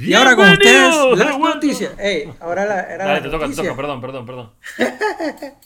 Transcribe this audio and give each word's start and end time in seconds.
Y 0.00 0.14
ahora 0.14 0.36
con 0.36 0.48
ustedes 0.50 1.18
las 1.18 1.38
noticias. 1.38 1.92
Ey, 1.98 2.30
ahora 2.40 2.64
la, 2.66 2.80
era 2.82 3.04
Dale, 3.04 3.20
la 3.20 3.22
te 3.22 3.30
toca, 3.30 3.48
te 3.48 3.54
toca, 3.54 3.76
perdón, 3.76 4.00
perdón, 4.00 4.26
perdón. 4.26 4.52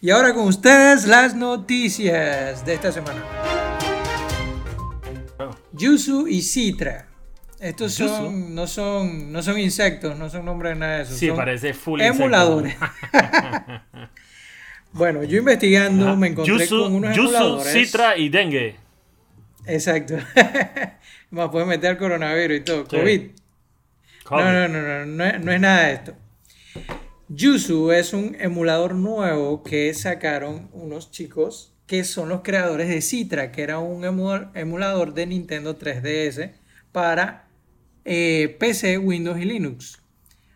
Y 0.00 0.10
ahora 0.10 0.32
con 0.32 0.46
ustedes 0.46 1.08
las 1.08 1.34
noticias 1.34 2.64
de 2.64 2.74
esta 2.74 2.92
semana. 2.92 3.20
Yuzu 5.72 6.28
y 6.28 6.40
Citra. 6.40 7.08
Estos 7.58 7.94
son, 7.94 8.54
no 8.54 8.68
son, 8.68 9.32
no 9.32 9.42
son 9.42 9.58
insectos, 9.58 10.16
no 10.16 10.30
son 10.30 10.44
nombres 10.44 10.74
de 10.74 10.78
nada 10.78 10.96
de 10.98 11.02
eso. 11.02 11.14
Sí, 11.14 11.26
son 11.26 11.36
parece 11.36 11.74
full 11.74 12.00
emuladores. 12.00 12.76
bueno, 14.92 15.24
yo 15.24 15.38
investigando 15.38 16.14
me 16.16 16.28
encontré 16.28 16.58
Yuzu, 16.58 16.82
con 16.84 16.94
unos 16.94 17.16
Yuzu, 17.16 17.34
emuladores. 17.34 17.72
Citra 17.72 18.16
y 18.16 18.28
Dengue. 18.28 18.76
Exacto. 19.66 20.14
Me 21.30 21.48
puede 21.48 21.66
meter 21.66 21.98
coronavirus 21.98 22.58
y 22.58 22.60
todo. 22.60 22.86
Sí. 22.88 22.96
COVID. 22.96 23.30
No, 24.30 24.68
no, 24.68 24.68
no, 24.68 25.06
no, 25.06 25.38
no, 25.38 25.52
es, 25.52 25.60
nada 25.60 25.86
de 25.86 25.92
esto. 25.94 26.14
Yuzu 27.28 27.92
es 27.92 28.12
un 28.12 28.36
emulador 28.40 28.94
nuevo 28.94 29.62
que 29.62 29.92
sacaron 29.94 30.68
unos 30.72 31.10
chicos 31.10 31.74
que 31.86 32.04
son 32.04 32.28
los 32.28 32.42
creadores 32.42 32.88
de 32.88 33.00
Citra, 33.00 33.50
que 33.52 33.62
era 33.62 33.78
un 33.78 34.02
emu- 34.02 34.50
emulador 34.54 35.14
de 35.14 35.26
Nintendo 35.26 35.78
3DS 35.78 36.52
para 36.92 37.48
eh, 38.04 38.56
PC, 38.58 38.98
Windows 38.98 39.38
y 39.40 39.44
Linux. 39.44 40.02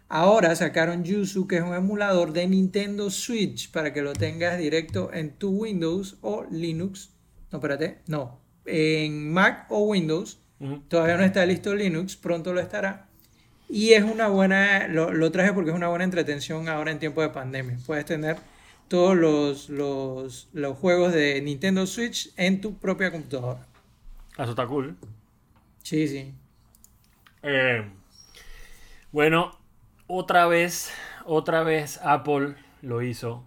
Ahora 0.08 0.54
sacaron 0.56 1.04
Yuzu, 1.04 1.46
que 1.46 1.56
es 1.56 1.62
un 1.62 1.74
emulador 1.74 2.34
de 2.34 2.46
Nintendo 2.46 3.08
Switch 3.10 3.70
para 3.70 3.94
que 3.94 4.02
lo 4.02 4.12
tengas 4.12 4.58
directo 4.58 5.10
en 5.12 5.32
tu 5.38 5.50
Windows 5.50 6.18
o 6.20 6.44
Linux. 6.50 7.14
No, 7.50 7.58
espérate, 7.58 8.00
no. 8.06 8.40
En 8.66 9.32
Mac 9.32 9.66
o 9.70 9.84
Windows. 9.84 10.38
Todavía 10.88 11.16
no 11.16 11.24
está 11.24 11.44
listo 11.46 11.74
Linux, 11.74 12.14
pronto 12.16 12.52
lo 12.52 12.60
estará. 12.60 13.08
Y 13.72 13.94
es 13.94 14.04
una 14.04 14.28
buena, 14.28 14.86
lo, 14.88 15.12
lo 15.12 15.32
traje 15.32 15.52
porque 15.52 15.70
es 15.70 15.76
una 15.76 15.88
buena 15.88 16.04
entretención 16.04 16.68
ahora 16.68 16.90
en 16.90 16.98
tiempo 16.98 17.22
de 17.22 17.30
pandemia. 17.30 17.78
Puedes 17.86 18.04
tener 18.04 18.36
todos 18.88 19.16
los, 19.16 19.70
los, 19.70 20.48
los 20.52 20.76
juegos 20.78 21.12
de 21.14 21.40
Nintendo 21.40 21.86
Switch 21.86 22.32
en 22.36 22.60
tu 22.60 22.78
propia 22.78 23.10
computadora. 23.10 23.66
Eso 24.38 24.50
está 24.50 24.66
cool. 24.66 24.96
Sí, 25.82 26.06
sí. 26.08 26.34
Eh, 27.42 27.82
bueno, 29.10 29.58
otra 30.06 30.46
vez, 30.46 30.90
otra 31.24 31.62
vez 31.62 32.00
Apple 32.02 32.54
lo 32.82 33.02
hizo. 33.02 33.44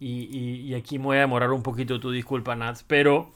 Y, 0.00 0.28
y- 0.36 0.60
y 0.68 0.74
aquí 0.74 0.98
me 0.98 1.06
voy 1.06 1.16
a 1.18 1.20
demorar 1.20 1.50
un 1.52 1.62
poquito, 1.62 2.00
tu 2.00 2.10
disculpa, 2.12 2.54
Nats. 2.56 2.84
Pero, 2.86 3.32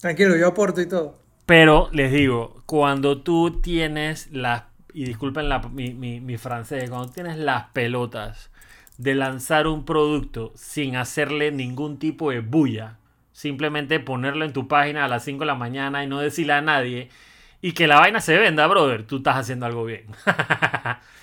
Tranquilo, 0.00 0.36
yo 0.36 0.48
aporto 0.48 0.80
y 0.80 0.86
todo. 0.88 1.16
pero 1.46 1.88
les 1.92 2.12
digo, 2.12 2.62
cuando 2.66 3.22
tú 3.22 3.60
tienes 3.60 4.30
las, 4.30 4.64
y 4.94 5.04
disculpen 5.04 5.48
la- 5.48 5.60
mi, 5.60 5.92
mi- 5.94 6.20
mi 6.20 6.36
francés, 6.38 6.88
cuando 6.90 7.10
tienes 7.12 7.36
las 7.38 7.64
pelotas 7.72 8.50
de 8.98 9.14
lanzar 9.14 9.66
un 9.66 9.84
producto 9.84 10.52
sin 10.56 10.96
hacerle 10.96 11.52
ningún 11.52 11.98
tipo 11.98 12.30
de 12.30 12.40
bulla, 12.40 12.98
simplemente 13.32 14.00
ponerlo 14.00 14.44
en 14.44 14.52
tu 14.52 14.68
página 14.68 15.04
a 15.04 15.08
las 15.08 15.24
5 15.24 15.40
de 15.40 15.46
la 15.46 15.54
mañana 15.54 16.04
y 16.04 16.06
no 16.06 16.18
decirle 16.20 16.52
a 16.54 16.60
nadie, 16.60 17.08
y 17.62 17.72
que 17.72 17.86
la 17.86 18.00
vaina 18.00 18.20
se 18.20 18.38
venda, 18.38 18.66
brother, 18.66 19.04
tú 19.04 19.18
estás 19.18 19.36
haciendo 19.36 19.66
algo 19.66 19.84
bien. 19.84 20.06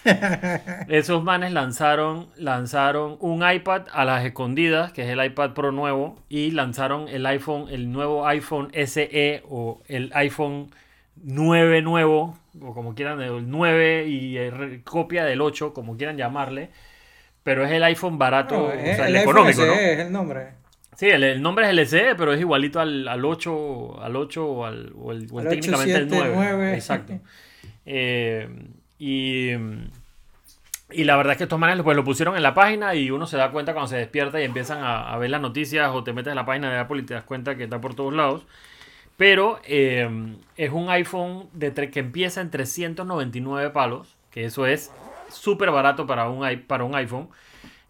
Esos 0.88 1.23
manes 1.23 1.52
lanzaron, 1.52 2.28
lanzaron 2.38 3.18
un 3.20 3.50
iPad 3.50 3.84
a 3.92 4.06
las 4.06 4.23
escondidas, 4.26 4.92
que 4.92 5.04
es 5.04 5.10
el 5.10 5.23
iPad 5.23 5.52
Pro 5.54 5.72
nuevo, 5.72 6.18
y 6.30 6.52
lanzaron 6.52 7.08
el 7.10 7.26
iPhone, 7.26 7.66
el 7.70 7.92
nuevo 7.92 8.26
iPhone 8.28 8.70
SE 8.73 9.44
o 9.50 9.82
el 9.88 10.12
iPhone 10.14 10.70
9 11.23 11.82
nuevo, 11.82 12.38
o 12.62 12.73
como 12.73 12.96
quieran, 12.96 13.22
el 13.22 13.50
9 13.50 14.06
y 14.08 14.50
re- 14.50 14.82
copia 14.84 15.26
del 15.26 15.42
8, 15.42 15.73
como 15.73 15.98
quieran 15.98 16.18
llamarle. 16.18 16.70
Pero 17.44 17.64
es 17.66 17.72
el 17.72 17.84
iPhone 17.84 18.18
barato, 18.18 18.56
No, 18.56 18.64
o 18.66 18.72
es- 18.72 18.98
sea, 18.98 19.08
el, 19.08 19.16
el 19.16 19.22
económico, 19.22 19.62
SE 19.62 19.68
¿no? 19.68 19.73
es 19.73 20.00
el 20.00 20.12
nombre. 20.12 20.48
Sí, 20.95 21.08
el, 21.10 21.23
el 21.23 21.42
nombre 21.42 21.66
es 21.66 21.72
el 21.72 21.80
SE, 21.88 22.16
pero 22.16 22.33
es 22.33 22.39
igualito 22.39 22.80
al, 22.80 23.08
al 23.08 23.23
8, 23.23 24.02
al 24.04 24.16
8 24.16 24.45
o 24.45 24.66
al, 24.66 24.92
o 24.98 25.11
el, 25.11 25.27
o 25.32 25.39
el 25.39 25.48
Al 25.48 25.54
técnicamente 25.54 25.95
el 25.95 26.04
8, 26.08 26.10
7, 26.16 26.30
9. 26.33 26.54
9. 26.58 26.73
Exacto. 26.73 27.14
Eh, 27.86 28.50
y, 29.00 29.52
y 30.92 31.04
la 31.04 31.16
verdad 31.17 31.33
es 31.33 31.38
que 31.38 31.44
estos 31.44 31.60
manes 31.60 31.82
pues, 31.83 31.95
lo 31.95 32.04
pusieron 32.04 32.36
en 32.36 32.44
la 32.44 32.54
página 32.54 32.95
y 32.95 33.11
uno 33.11 33.27
se 33.27 33.38
da 33.38 33.52
cuenta 33.52 33.73
cuando 33.73 33.88
se 33.89 33.98
despierta 33.98 34.42
y 34.42 34.45
empiezan 34.45 34.80
a, 34.83 35.11
a 35.14 35.17
ver 35.17 35.30
las 35.30 35.39
noticias 35.42 35.89
o 35.94 36.04
te 36.04 36.14
metes 36.14 36.32
en 36.32 36.36
la 36.36 36.45
página 36.45 36.72
de 36.72 36.80
Apple 36.80 37.00
y 37.02 37.06
te 37.06 37.14
das 37.14 37.23
cuenta 37.23 37.56
que 37.56 37.66
está 37.66 37.80
por 37.80 37.94
todos 37.94 38.14
lados. 38.14 38.45
Pero 39.17 39.60
eh, 39.66 40.08
es 40.55 40.72
un 40.72 40.89
iPhone 40.89 41.50
de 41.54 41.73
que 41.92 42.00
empieza 42.00 42.42
en 42.42 42.52
399 42.52 43.72
palos, 43.72 44.17
que 44.32 44.45
eso 44.45 44.66
es 44.67 44.92
súper 45.30 45.72
barato 45.72 46.08
para 46.08 46.30
un, 46.30 46.45
iPhone. 46.45 47.30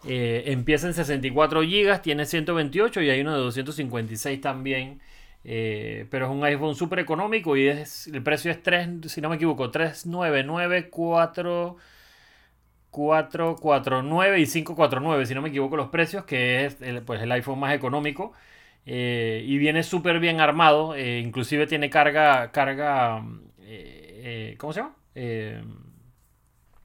Eh, 0.05 0.43
empieza 0.47 0.87
en 0.87 0.93
64 0.93 1.61
GB, 1.61 2.01
tiene 2.01 2.25
128 2.25 3.01
y 3.01 3.09
hay 3.09 3.21
uno 3.21 3.33
de 3.33 3.39
256 3.39 4.41
también. 4.41 5.01
Eh, 5.43 6.07
pero 6.09 6.25
es 6.25 6.31
un 6.31 6.43
iPhone 6.43 6.75
súper 6.75 6.99
económico 6.99 7.55
y 7.55 7.67
es, 7.67 8.07
el 8.07 8.23
precio 8.23 8.51
es 8.51 8.61
3, 8.63 8.89
si 9.05 9.21
no 9.21 9.29
me 9.29 9.35
equivoco, 9.37 9.71
3994 9.71 11.77
449 12.91 14.39
y 14.39 14.45
549, 14.45 15.25
si 15.25 15.35
no 15.35 15.41
me 15.41 15.49
equivoco 15.49 15.77
los 15.77 15.89
precios, 15.89 16.25
que 16.25 16.65
es 16.65 16.81
el, 16.81 17.01
pues, 17.03 17.21
el 17.21 17.31
iPhone 17.31 17.59
más 17.59 17.73
económico. 17.73 18.33
Eh, 18.89 19.43
y 19.45 19.57
viene 19.57 19.83
súper 19.83 20.19
bien 20.19 20.39
armado, 20.39 20.95
eh, 20.95 21.19
inclusive 21.19 21.67
tiene 21.67 21.89
carga, 21.89 22.51
carga, 22.51 23.21
eh, 23.59 24.51
eh, 24.53 24.55
¿cómo 24.57 24.71
se 24.71 24.79
llama? 24.79 24.95
Eh, 25.13 25.61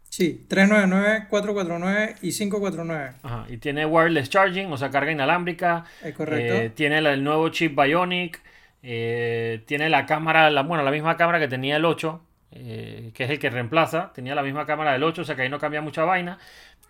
Sí, 0.09 0.45
399, 0.47 1.27
449 1.31 2.17
y 2.21 2.33
549. 2.33 3.13
Ajá, 3.23 3.47
y 3.49 3.57
tiene 3.57 3.87
wireless 3.87 4.29
charging, 4.29 4.71
o 4.71 4.77
sea, 4.77 4.91
carga 4.91 5.11
inalámbrica. 5.11 5.85
Es 6.03 6.15
correcto. 6.15 6.75
Tiene 6.75 6.99
el 6.99 7.25
nuevo 7.25 7.49
chip 7.49 7.75
Bionic. 7.81 8.43
tiene 8.83 9.89
la 9.89 10.05
cámara, 10.05 10.51
la, 10.51 10.63
bueno, 10.65 10.83
la 10.83 10.91
misma 10.91 11.17
cámara 11.17 11.39
que 11.39 11.49
tenía 11.49 11.77
el 11.77 11.85
8, 11.87 12.21
eh, 12.51 13.11
que 13.15 13.25
es 13.25 13.31
el 13.31 13.39
que 13.39 13.49
reemplaza. 13.49 14.13
Tenía 14.13 14.35
la 14.35 14.43
misma 14.43 14.67
cámara 14.67 14.93
del 14.93 15.03
8, 15.03 15.23
o 15.23 15.25
sea 15.25 15.35
que 15.35 15.43
ahí 15.43 15.49
no 15.49 15.59
cambia 15.59 15.81
mucha 15.81 16.05
vaina. 16.05 16.39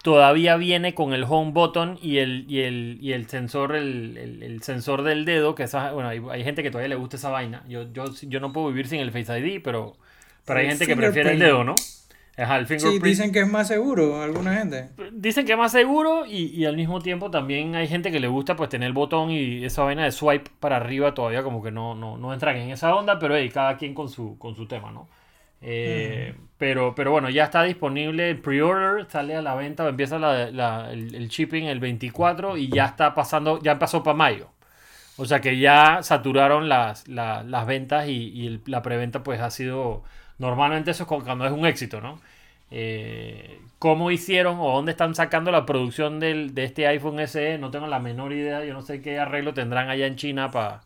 Todavía 0.02 0.56
viene 0.56 0.94
con 0.94 1.12
el 1.12 1.24
home 1.28 1.52
button 1.52 1.98
y 2.02 2.18
el, 2.18 2.44
y 2.48 2.60
el, 2.62 2.98
y 3.00 3.12
el 3.12 3.28
sensor, 3.28 3.76
el, 3.76 4.16
el- 4.18 4.42
el 4.42 4.62
sensor 4.62 5.02
del 5.02 5.24
dedo, 5.24 5.54
que 5.54 5.62
esa, 5.64 5.92
bueno, 5.92 6.08
hay, 6.08 6.20
hay 6.30 6.44
gente 6.44 6.62
que 6.64 6.70
todavía 6.72 6.88
le 6.88 6.96
gusta 6.96 7.16
esa 7.16 7.30
vaina. 7.30 7.64
Yo, 7.68 7.84
yo, 7.92 8.04
yo 8.22 8.40
no 8.40 8.52
puedo 8.52 8.68
vivir 8.68 8.88
sin 8.88 9.00
el 9.00 9.12
Face 9.12 9.38
ID, 9.38 9.60
pero, 9.62 9.96
pero 10.44 10.60
hay 10.60 10.66
gente 10.66 10.86
que 10.88 10.96
prefiere 10.96 11.30
el 11.30 11.38
dedo, 11.38 11.62
¿no? 11.64 11.86
Ajá, 12.36 12.56
el 12.58 12.66
Sí, 12.76 12.98
dicen 12.98 13.32
que 13.32 13.40
es 13.40 13.48
más 13.48 13.68
seguro 13.68 14.20
alguna 14.22 14.54
gente. 14.58 14.90
Dicen 15.12 15.46
que 15.46 15.52
es 15.52 15.58
más 15.58 15.72
seguro 15.72 16.26
y, 16.26 16.46
y 16.48 16.66
al 16.66 16.76
mismo 16.76 17.00
tiempo 17.00 17.30
también 17.30 17.74
hay 17.74 17.88
gente 17.88 18.12
que 18.12 18.20
le 18.20 18.28
gusta 18.28 18.56
pues 18.56 18.68
tener 18.68 18.86
el 18.88 18.92
botón 18.92 19.30
y 19.30 19.64
esa 19.64 19.82
vaina 19.84 20.04
de 20.04 20.12
swipe 20.12 20.50
para 20.60 20.76
arriba 20.76 21.14
todavía 21.14 21.42
como 21.42 21.62
que 21.62 21.70
no, 21.70 21.94
no, 21.94 22.18
no 22.18 22.32
entran 22.34 22.56
en 22.56 22.70
esa 22.70 22.94
onda, 22.94 23.18
pero 23.18 23.34
hey, 23.34 23.48
cada 23.48 23.76
quien 23.78 23.94
con 23.94 24.08
su, 24.10 24.38
con 24.38 24.54
su 24.54 24.66
tema, 24.68 24.92
¿no? 24.92 25.08
Eh, 25.62 26.34
pero, 26.62 26.94
pero 26.94 27.10
bueno, 27.10 27.28
ya 27.28 27.42
está 27.44 27.64
disponible 27.64 28.30
el 28.30 28.38
pre-order, 28.40 29.06
sale 29.10 29.34
a 29.34 29.42
la 29.42 29.56
venta, 29.56 29.88
empieza 29.88 30.16
el, 30.16 30.60
el 31.16 31.28
shipping 31.28 31.64
el 31.64 31.80
24 31.80 32.56
y 32.56 32.68
ya 32.68 32.84
está 32.86 33.14
pasando, 33.16 33.58
ya 33.60 33.80
pasó 33.80 34.04
para 34.04 34.16
mayo. 34.16 34.48
O 35.16 35.26
sea 35.26 35.40
que 35.40 35.58
ya 35.58 36.02
saturaron 36.02 36.68
las, 36.68 37.08
la- 37.08 37.42
las 37.44 37.66
ventas 37.66 38.08
y, 38.08 38.60
la 38.66 38.82
preventa 38.82 39.22
pues 39.24 39.40
ha 39.40 39.50
sido, 39.50 40.04
normalmente 40.38 40.92
eso 40.92 41.04
es 41.04 41.08
cu- 41.08 41.24
cuando 41.24 41.46
es 41.46 41.52
un 41.52 41.66
éxito, 41.66 42.00
¿no? 42.00 42.20
Eh, 42.70 43.60
¿Cómo 43.78 44.10
hicieron 44.12 44.58
o 44.60 44.72
dónde 44.74 44.92
están 44.92 45.14
sacando 45.14 45.50
la 45.52 45.66
producción 45.66 46.20
del- 46.20 46.54
de 46.54 46.64
este 46.64 46.86
iPhone 46.88 47.20
SE? 47.20 47.58
No 47.58 47.70
tengo 47.70 47.86
la 47.88 47.98
menor 48.00 48.32
idea, 48.32 48.64
yo 48.64 48.74
no 48.74 48.82
sé 48.82 49.02
qué 49.02 49.18
arreglo 49.18 49.54
tendrán 49.54 49.88
allá 49.90 50.06
en 50.06 50.16
China 50.16 50.50
pa- 50.50 50.82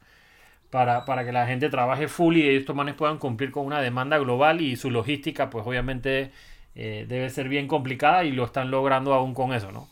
para, 0.77 1.07
para 1.07 1.25
que 1.25 1.33
la 1.33 1.47
gente 1.47 1.71
trabaje 1.71 2.07
full 2.07 2.37
y 2.37 2.55
estos 2.55 2.77
manes 2.77 2.95
puedan 2.97 3.17
cumplir 3.17 3.51
con 3.51 3.65
una 3.65 3.81
demanda 3.81 4.19
global 4.19 4.61
y 4.61 4.77
su 4.77 4.91
logística 4.91 5.49
pues 5.49 5.67
obviamente 5.67 6.33
eh, 6.75 7.07
debe 7.09 7.31
ser 7.31 7.49
bien 7.49 7.67
complicada 7.67 8.25
y 8.25 8.33
lo 8.33 8.45
están 8.45 8.71
logrando 8.71 9.15
aún 9.15 9.33
con 9.33 9.55
eso, 9.55 9.73
¿no? 9.73 9.89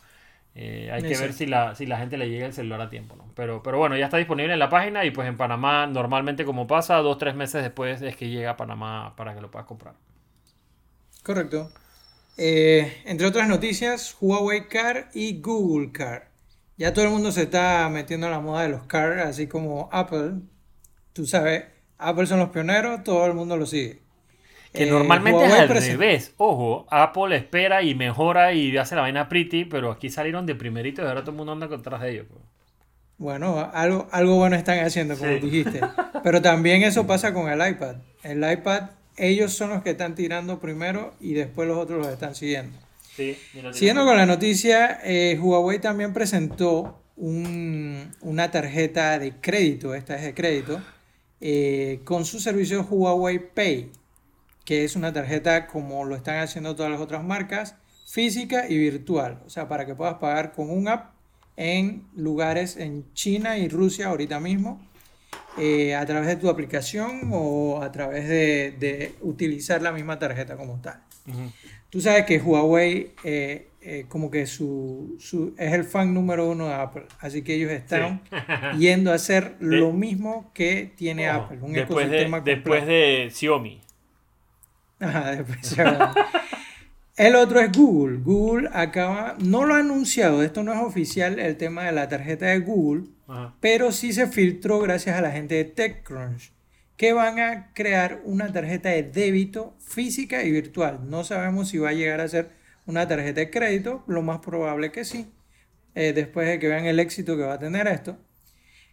Eh, 0.55 0.91
hay 0.93 1.01
que 1.01 1.17
ver 1.17 1.33
si 1.33 1.47
la, 1.47 1.75
si 1.75 1.87
la 1.87 1.97
gente 1.97 2.19
le 2.19 2.29
llega 2.29 2.45
el 2.45 2.53
celular 2.53 2.83
a 2.83 2.91
tiempo, 2.91 3.17
¿no? 3.17 3.25
Pero, 3.35 3.63
pero 3.63 3.79
bueno, 3.79 3.97
ya 3.97 4.05
está 4.05 4.19
disponible 4.19 4.53
en 4.53 4.59
la 4.59 4.69
página 4.69 5.07
y 5.07 5.11
pues 5.11 5.27
en 5.27 5.39
Panamá 5.39 5.87
normalmente 5.87 6.45
como 6.45 6.67
pasa, 6.67 6.97
dos, 6.97 7.17
tres 7.17 7.35
meses 7.35 7.63
después 7.63 8.03
es 8.03 8.15
que 8.15 8.29
llega 8.29 8.51
a 8.51 8.57
Panamá 8.59 9.15
para 9.17 9.35
que 9.35 9.41
lo 9.41 9.51
puedas 9.51 9.67
comprar. 9.67 9.95
Correcto. 11.23 11.71
Eh, 12.37 12.93
entre 13.07 13.27
otras 13.27 13.49
noticias, 13.49 14.19
Huawei 14.21 14.69
Car 14.69 15.09
y 15.15 15.41
Google 15.41 15.93
Car. 15.93 16.29
Ya 16.77 16.93
todo 16.93 17.07
el 17.07 17.11
mundo 17.11 17.33
se 17.33 17.45
está 17.45 17.89
metiendo 17.89 18.27
en 18.27 18.33
la 18.33 18.41
moda 18.41 18.65
de 18.65 18.69
los 18.69 18.83
car, 18.85 19.21
así 19.21 19.47
como 19.47 19.89
Apple. 19.93 20.43
Tú 21.15 21.25
sabes, 21.27 21.65
Apple 21.97 22.27
son 22.27 22.41
los 22.41 22.51
pioneros, 22.51 23.03
todo 23.05 23.25
el 23.27 23.33
mundo 23.33 23.57
lo 23.57 23.65
sigue. 23.65 24.01
Que 24.75 24.83
Eh, 24.83 24.91
normalmente 24.91 25.47
es 25.47 25.53
al 25.53 25.69
revés. 25.69 26.35
Ojo, 26.37 26.87
Apple 26.91 27.35
espera 27.37 27.83
y 27.83 27.95
mejora 27.95 28.53
y 28.53 28.77
hace 28.77 28.95
la 28.97 29.01
vaina 29.03 29.29
pretty, 29.29 29.65
pero 29.65 29.91
aquí 29.93 30.11
salieron 30.11 30.45
de 30.45 30.55
primerito 30.57 31.01
y 31.03 31.07
ahora 31.07 31.21
todo 31.23 31.31
el 31.31 31.37
mundo 31.39 31.53
anda 31.53 31.69
detrás 31.69 32.03
de 32.03 32.11
ellos. 32.11 32.27
pues. 32.29 32.43
Bueno, 33.17 33.71
algo, 33.73 34.09
algo 34.11 34.35
bueno 34.37 34.57
están 34.57 34.81
haciendo, 34.81 35.17
como 35.17 35.31
Sí. 35.31 35.39
dijiste. 35.39 35.81
Pero 36.25 36.43
también 36.43 36.83
eso 36.83 37.07
pasa 37.07 37.33
con 37.33 37.49
el 37.49 37.65
iPad. 37.67 37.97
El 38.25 38.39
iPad 38.51 38.91
ellos 39.17 39.53
son 39.53 39.71
los 39.71 39.83
que 39.85 39.91
están 39.91 40.17
tirando 40.17 40.59
primero 40.59 41.15
y 41.21 41.35
después 41.35 41.69
los 41.69 41.79
otros 41.79 41.99
los 42.05 42.09
están 42.13 42.35
siguiendo. 42.35 42.77
Sí, 43.15 43.39
Siguiendo 43.73 44.05
con 44.05 44.17
la 44.17 44.27
noticia, 44.27 44.99
eh, 45.05 45.39
Huawei 45.41 45.79
también 45.79 46.13
presentó 46.13 47.01
un- 47.17 48.11
una 48.23 48.51
tarjeta 48.51 49.21
de 49.21 49.35
crédito, 49.41 49.95
esta 49.95 50.17
es 50.17 50.23
de 50.23 50.35
crédito, 50.35 50.83
eh, 51.47 52.01
con 52.05 52.25
su 52.25 52.41
servicio 52.41 52.87
Huawei 52.89 53.39
Pay, 53.39 53.93
que 54.65 54.83
es 54.83 54.97
una 54.97 55.13
tarjeta 55.13 55.67
como 55.67 56.07
lo 56.07 56.17
están 56.17 56.39
haciendo 56.39 56.75
todas 56.75 56.91
las 56.91 57.03
otras 57.03 57.23
marcas, 57.23 57.75
física 58.07 58.67
y 58.67 58.79
virtual, 58.79 59.43
o 59.45 59.51
sea, 59.51 59.69
para 59.69 59.85
que 59.85 59.95
puedas 59.95 60.15
pagar 60.15 60.53
con 60.53 60.71
un 60.71 60.89
app 60.89 61.13
en 61.59 62.07
lugares 62.17 62.79
en 62.79 63.13
China 63.13 63.59
y 63.59 63.69
Rusia 63.69 64.07
ahorita 64.07 64.41
mismo, 64.41 64.81
eh, 65.59 65.95
a 65.95 66.07
través 66.07 66.29
de 66.29 66.37
tu 66.37 66.49
aplicación 66.49 67.29
o 67.31 67.83
a 67.83 67.93
través 67.93 68.27
de, 68.27 68.75
de 68.81 69.15
utilizar 69.21 69.83
la 69.83 69.93
misma 69.93 70.19
tarjeta 70.19 70.57
como 70.57 70.81
tal. 70.81 71.03
Tú 71.91 72.01
sabes 72.01 72.25
que 72.25 72.39
Huawei 72.39 73.13
eh, 73.23 73.69
eh, 73.85 74.07
como 74.09 74.31
que 74.31 74.47
su, 74.47 75.17
su- 75.21 75.55
es 75.59 75.73
el 75.73 75.85
fan 75.85 76.13
número 76.15 76.49
uno 76.49 76.67
de 76.69 76.75
Apple, 76.75 77.05
así 77.21 77.43
que 77.43 77.55
ellos 77.55 77.71
están 77.71 78.23
yendo 78.79 79.13
a 79.13 79.15
hacer 79.15 79.59
De- 79.59 79.77
lo 79.77 79.93
mismo 79.93 80.51
que 80.55 80.93
tiene 80.97 81.29
Apple, 81.29 81.59
un 81.61 81.73
después, 81.73 82.09
de, 82.09 82.23
ecosistema 82.23 82.41
después 82.41 82.81
completo. 82.81 83.25
de 83.25 83.31
Xiaomi. 83.31 83.81
Ajá, 85.01 85.37
después. 85.37 85.77
El 87.17 87.37
otro 87.37 87.61
es 87.61 87.71
Google. 87.71 88.19
Google 88.25 88.69
acaba, 88.73 89.37
no 89.39 89.65
lo 89.65 89.75
ha 89.75 89.79
anunciado, 89.79 90.43
esto 90.43 90.65
no 90.65 90.73
es 90.73 90.81
oficial 90.81 91.39
el 91.39 91.57
tema 91.57 91.85
de 91.85 91.93
la 91.93 92.09
tarjeta 92.09 92.47
de 92.47 92.59
Google, 92.59 93.05
Ajá. 93.29 93.55
pero 93.61 93.93
sí 93.93 94.13
se 94.13 94.27
filtró 94.27 94.81
gracias 94.81 95.17
a 95.17 95.21
la 95.21 95.31
gente 95.31 95.55
de 95.55 95.65
TechCrunch, 95.65 96.53
que 96.97 97.13
van 97.13 97.39
a 97.39 97.73
crear 97.73 98.21
una 98.25 98.53
tarjeta 98.53 98.89
de 98.89 99.05
débito 99.05 99.77
física 99.79 100.43
y 100.43 100.51
virtual. 100.51 101.09
No 101.09 101.23
sabemos 101.23 101.69
si 101.69 101.79
va 101.79 101.91
a 101.91 101.93
llegar 101.93 102.21
a 102.21 102.27
ser 102.29 102.51
una 102.87 103.07
tarjeta 103.09 103.41
de 103.41 103.51
crédito, 103.51 104.05
lo 104.07 104.23
más 104.23 104.41
probable 104.41 104.93
que 104.93 105.05
sí, 105.05 105.33
eh, 105.95 106.13
después 106.13 106.49
de 106.49 106.59
que 106.59 106.69
vean 106.69 106.87
el 106.87 107.01
éxito 107.01 107.37
que 107.37 107.43
va 107.45 107.55
a 107.55 107.59
tener 107.59 107.87
esto. 107.89 108.19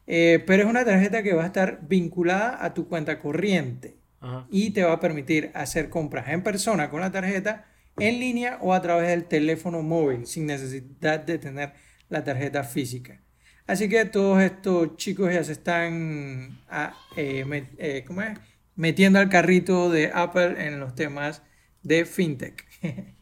Eh, 0.08 0.44
pero 0.48 0.64
es 0.64 0.70
una 0.70 0.84
tarjeta 0.86 1.24
que 1.24 1.34
va 1.34 1.44
a 1.44 1.48
estar 1.48 1.88
vinculada 1.88 2.64
a 2.64 2.74
tu 2.74 2.88
cuenta 2.88 3.20
corriente 3.20 3.98
Ajá. 4.20 4.48
y 4.50 4.72
te 4.72 4.84
va 4.84 4.94
a 4.94 5.00
permitir 5.00 5.52
hacer 5.54 5.90
compras 5.90 6.30
en 6.30 6.44
persona 6.44 6.90
con 6.90 7.02
la 7.02 7.12
tarjeta, 7.12 7.66
en 7.98 8.20
línea 8.20 8.58
o 8.62 8.74
a 8.74 8.82
través 8.82 9.10
del 9.10 9.26
teléfono 9.26 9.82
móvil 9.84 10.26
sin 10.26 10.48
necesidad 10.48 11.20
de 11.22 11.38
tener 11.38 11.74
la 12.10 12.24
tarjeta 12.24 12.64
física. 12.64 13.22
Así 13.68 13.88
que 13.90 14.06
todos 14.06 14.42
estos 14.42 14.98
chicos 14.98 15.34
ya 15.34 15.44
se 15.44 15.54
están 15.54 16.60
ah, 16.70 16.94
eh, 17.16 17.46
met- 17.46 17.70
eh, 17.78 18.04
¿cómo 18.06 18.22
es? 18.24 18.38
metiendo 18.76 19.20
al 19.20 19.30
carrito 19.30 19.90
de 19.90 20.12
Apple 20.14 20.56
en 20.66 20.80
los 20.80 20.96
temas 20.96 21.44
de 21.84 22.06
fintech. 22.06 22.66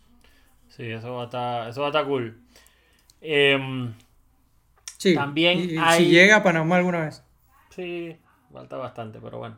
Sí, 0.79 0.89
eso 0.89 1.13
va 1.13 1.23
a 1.23 1.25
estar, 1.25 1.67
eso 1.69 1.81
va 1.81 1.87
a 1.87 1.89
estar 1.89 2.05
cool. 2.05 2.39
Em, 3.19 3.93
Sí, 4.97 5.13
También 5.13 5.59
y 5.59 5.77
hay- 5.77 6.05
si 6.05 6.09
llega 6.11 6.37
a 6.37 6.43
Panamá 6.43 6.77
alguna 6.77 7.01
vez. 7.05 7.21
Sí, 7.69 8.15
falta 8.53 8.77
bastante, 8.77 9.19
pero 9.21 9.39
bueno. 9.39 9.57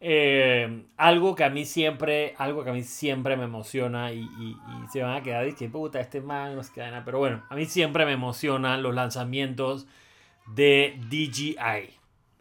Eh, 0.00 0.84
algo 0.96 1.34
que 1.34 1.42
a 1.42 1.50
mí 1.50 1.64
siempre, 1.64 2.34
algo 2.38 2.62
que 2.62 2.70
a 2.70 2.72
mí 2.72 2.82
siempre 2.84 3.36
me 3.36 3.44
emociona 3.44 4.12
y, 4.12 4.20
y- 4.20 4.56
y 4.56 4.88
se 4.92 5.02
van 5.02 5.16
a 5.16 5.22
quedar 5.22 5.48
y 5.48 5.54
que 5.54 5.68
puta, 5.68 5.98
este 6.00 6.20
man 6.20 6.54
no 6.54 6.62
se 6.62 6.72
queda 6.72 6.90
nada. 6.90 7.04
Pero 7.04 7.18
bueno, 7.18 7.42
a 7.48 7.56
mí 7.56 7.64
siempre 7.66 8.04
me 8.06 8.12
emocionan 8.12 8.82
los 8.82 8.94
lanzamientos 8.94 9.86
de 10.46 10.96
DJI. 11.08 11.90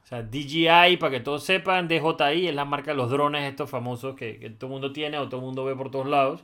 O 0.03 0.07
sea, 0.07 0.21
DJI, 0.23 0.97
para 0.97 1.11
que 1.11 1.19
todos 1.19 1.43
sepan, 1.43 1.87
DJI 1.87 2.47
es 2.47 2.53
la 2.55 2.65
marca 2.65 2.91
de 2.91 2.97
los 2.97 3.09
drones 3.09 3.43
estos 3.49 3.69
famosos 3.69 4.15
que, 4.15 4.37
que 4.39 4.49
todo 4.51 4.67
el 4.67 4.71
mundo 4.73 4.91
tiene 4.91 5.17
o 5.17 5.27
todo 5.29 5.39
el 5.39 5.45
mundo 5.45 5.65
ve 5.65 5.75
por 5.75 5.89
todos 5.91 6.07
lados. 6.07 6.43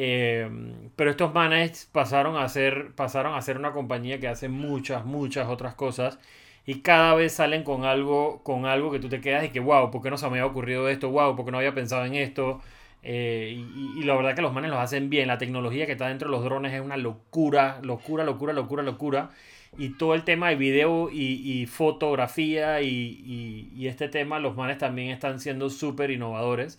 Eh, 0.00 0.48
pero 0.96 1.10
estos 1.10 1.34
manes 1.34 1.88
pasaron 1.92 2.36
a 2.36 2.48
ser, 2.48 2.92
pasaron 2.94 3.34
a 3.34 3.42
ser 3.42 3.58
una 3.58 3.72
compañía 3.72 4.20
que 4.20 4.28
hace 4.28 4.48
muchas, 4.48 5.04
muchas 5.04 5.48
otras 5.48 5.74
cosas. 5.74 6.18
Y 6.66 6.80
cada 6.82 7.14
vez 7.14 7.32
salen 7.32 7.64
con 7.64 7.84
algo, 7.84 8.42
con 8.44 8.66
algo 8.66 8.90
que 8.92 9.00
tú 9.00 9.08
te 9.08 9.20
quedas 9.20 9.44
y 9.44 9.48
que, 9.50 9.60
wow, 9.60 9.90
¿por 9.90 10.02
qué 10.02 10.10
no 10.10 10.18
se 10.18 10.26
me 10.26 10.32
había 10.32 10.46
ocurrido 10.46 10.88
esto? 10.88 11.10
Wow, 11.10 11.34
¿por 11.36 11.44
qué 11.46 11.50
no 11.52 11.58
había 11.58 11.74
pensado 11.74 12.04
en 12.04 12.14
esto? 12.14 12.60
Eh, 13.02 13.54
y, 13.56 14.00
y 14.00 14.02
la 14.04 14.14
verdad 14.16 14.34
que 14.34 14.42
los 14.42 14.52
manes 14.52 14.70
los 14.70 14.78
hacen 14.78 15.08
bien. 15.10 15.28
La 15.28 15.38
tecnología 15.38 15.86
que 15.86 15.92
está 15.92 16.08
dentro 16.08 16.28
de 16.28 16.36
los 16.36 16.44
drones 16.44 16.72
es 16.74 16.80
una 16.80 16.96
locura, 16.98 17.80
locura, 17.82 18.24
locura, 18.24 18.52
locura, 18.52 18.82
locura. 18.82 19.30
Y 19.76 19.90
todo 19.90 20.14
el 20.14 20.24
tema 20.24 20.48
de 20.50 20.56
video 20.56 21.08
y, 21.10 21.66
fotografía 21.66 22.82
y, 22.82 22.88
y- 22.88 23.72
y 23.76 23.86
este 23.86 24.08
tema, 24.08 24.38
los 24.40 24.56
manes 24.56 24.78
también 24.78 25.10
están 25.10 25.40
siendo 25.40 25.70
súper 25.70 26.10
innovadores. 26.10 26.78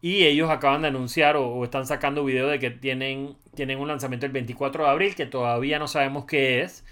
Y 0.00 0.24
ellos 0.24 0.50
acaban 0.50 0.82
de 0.82 0.88
anunciar 0.88 1.36
o, 1.36 1.46
o 1.48 1.64
están 1.64 1.86
sacando 1.86 2.24
video 2.24 2.46
de 2.48 2.58
que 2.58 2.70
tienen, 2.70 3.36
tienen 3.54 3.78
un 3.78 3.88
lanzamiento 3.88 4.26
el 4.26 4.32
24 4.32 4.84
de 4.84 4.90
abril 4.90 5.14
que 5.14 5.26
todavía 5.26 5.78
no 5.78 5.88
sabemos 5.88 6.26
qué 6.26 6.60
es. 6.62 6.84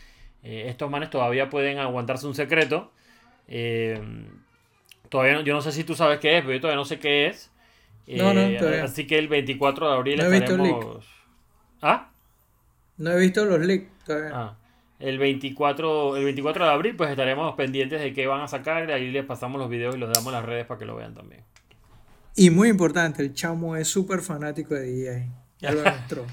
Eh, 0.43 0.65
estos 0.69 0.91
manes 0.91 1.11
todavía 1.11 1.51
pueden 1.51 1.79
aguantarse 1.79 2.27
un 2.27 2.35
secreto. 2.35 2.91
Eh, 3.49 4.01
todavía 5.09 5.35
no- 5.35 5.43
yo 5.43 5.53
no 5.55 5.61
sé 5.61 5.73
si 5.73 5.85
tú 5.85 5.95
sabes 5.95 6.19
qué 6.21 6.39
es, 6.39 6.43
pero 6.43 6.55
yo 6.55 6.61
todavía 6.61 6.77
no 6.79 6.85
sé 6.87 6.99
qué 6.99 7.27
es. 7.27 7.51
No, 8.09 8.33
no, 8.35 8.41
Eh, 8.41 8.57
todavía. 8.59 8.85
Así 8.85 9.07
que 9.07 9.19
el 9.19 9.29
24 9.29 9.89
de 9.91 9.95
abril 9.97 10.19
No 10.19 10.25
he 10.25 10.31
visto 10.31 10.55
el 10.55 10.61
estaremos... 10.61 11.07
¿Ah? 11.83 12.11
No 12.97 13.11
he 13.13 13.19
visto 13.21 13.45
los 13.45 13.61
leaks 13.61 13.87
todavía. 14.05 14.31
Ah, 14.35 14.57
el 15.01 15.19
24, 15.19 16.17
el 16.17 16.25
24 16.25 16.65
de 16.65 16.71
abril 16.71 16.97
pues 16.97 17.11
estaremos 17.11 17.55
pendientes 17.57 18.01
de 18.01 18.13
qué 18.13 18.27
van 18.27 18.41
a 18.41 18.49
sacar. 18.49 18.91
Ahí 18.91 19.11
les 19.11 19.25
pasamos 19.25 19.59
los 19.61 19.69
videos 19.69 19.97
y 19.97 19.99
los 19.99 20.13
damos 20.13 20.29
a 20.33 20.37
las 20.39 20.45
redes 20.45 20.65
para 20.67 20.79
que 20.79 20.85
lo 20.87 20.97
vean 20.97 21.15
también. 21.15 21.43
Y 22.35 22.51
muy 22.51 22.69
importante, 22.69 23.23
el 23.23 23.35
chamo 23.35 23.77
es 23.77 23.89
súper 23.89 24.21
fanático 24.21 24.75
de 24.75 24.87
DJI. 24.87 25.31
Ya 25.59 25.73
lo 25.73 25.83
demostró. 25.83 26.27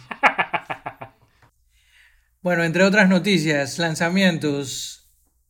bueno, 2.42 2.64
entre 2.64 2.84
otras 2.84 3.10
noticias, 3.10 3.78
lanzamientos. 3.80 4.96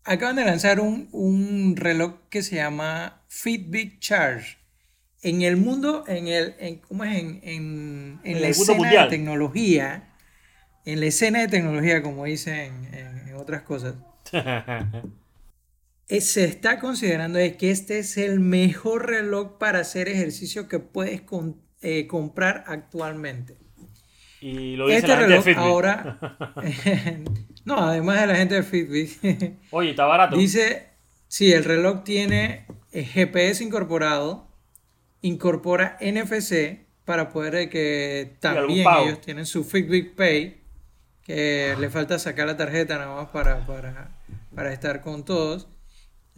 Acaban 0.03 0.37
de 0.37 0.45
lanzar 0.45 0.79
un, 0.79 1.07
un 1.11 1.75
reloj 1.75 2.15
que 2.29 2.41
se 2.41 2.55
llama 2.55 3.23
Fitbit 3.27 3.99
Charge. 3.99 4.57
En 5.21 5.41
el 5.41 5.57
mundo, 5.57 6.05
en 6.07 6.27
el, 6.27 6.55
en, 6.59 6.77
¿cómo 6.77 7.03
es? 7.03 7.17
En, 7.17 7.41
en, 7.43 8.21
en 8.23 8.41
la 8.41 8.47
escena 8.47 8.77
mundial. 8.77 9.03
de 9.03 9.17
tecnología, 9.17 10.09
en 10.85 10.99
la 10.99 11.05
escena 11.07 11.39
de 11.41 11.47
tecnología, 11.47 12.01
como 12.01 12.25
dicen 12.25 12.89
en, 12.93 13.35
otras 13.35 13.61
cosas, 13.61 13.95
se 16.09 16.43
está 16.45 16.79
considerando 16.79 17.37
de 17.39 17.55
que 17.57 17.69
este 17.71 17.99
es 17.99 18.17
el 18.17 18.39
mejor 18.39 19.07
reloj 19.07 19.57
para 19.59 19.79
hacer 19.79 20.09
ejercicio 20.09 20.67
que 20.67 20.79
puedes 20.79 21.21
con- 21.21 21.61
eh, 21.81 22.07
comprar 22.07 22.63
actualmente. 22.67 23.55
y 24.41 24.75
lo 24.75 24.87
dice 24.87 24.99
Este 24.99 25.07
la 25.09 25.15
gente 25.17 25.27
de 25.27 25.29
reloj 25.39 25.43
Fitbit. 25.45 25.57
ahora, 25.59 26.19
no, 27.65 27.77
además 27.89 28.21
de 28.21 28.27
la 28.27 28.35
gente 28.35 28.55
de 28.55 28.63
Fitbit, 28.63 29.53
Oye, 29.71 29.91
está 29.91 30.05
barato. 30.05 30.35
dice, 30.37 30.87
sí, 31.27 31.51
el 31.53 31.63
reloj 31.63 32.03
tiene 32.03 32.65
eh, 32.91 33.03
GPS 33.03 33.63
incorporado, 33.63 34.47
incorpora 35.21 35.97
NFC 36.01 36.79
para 37.05 37.29
poder 37.29 37.55
eh, 37.55 37.69
que 37.69 38.35
también 38.39 38.85
ellos 39.05 39.21
tienen 39.21 39.45
su 39.45 39.63
Fitbit 39.63 40.15
Pay, 40.15 40.61
que 41.23 41.75
le 41.79 41.89
falta 41.89 42.17
sacar 42.17 42.47
la 42.47 42.57
tarjeta 42.57 42.97
nada 42.97 43.15
más 43.15 43.29
para, 43.29 43.65
para, 43.67 44.11
para 44.55 44.71
estar 44.73 45.01
con 45.01 45.23
todos. 45.25 45.67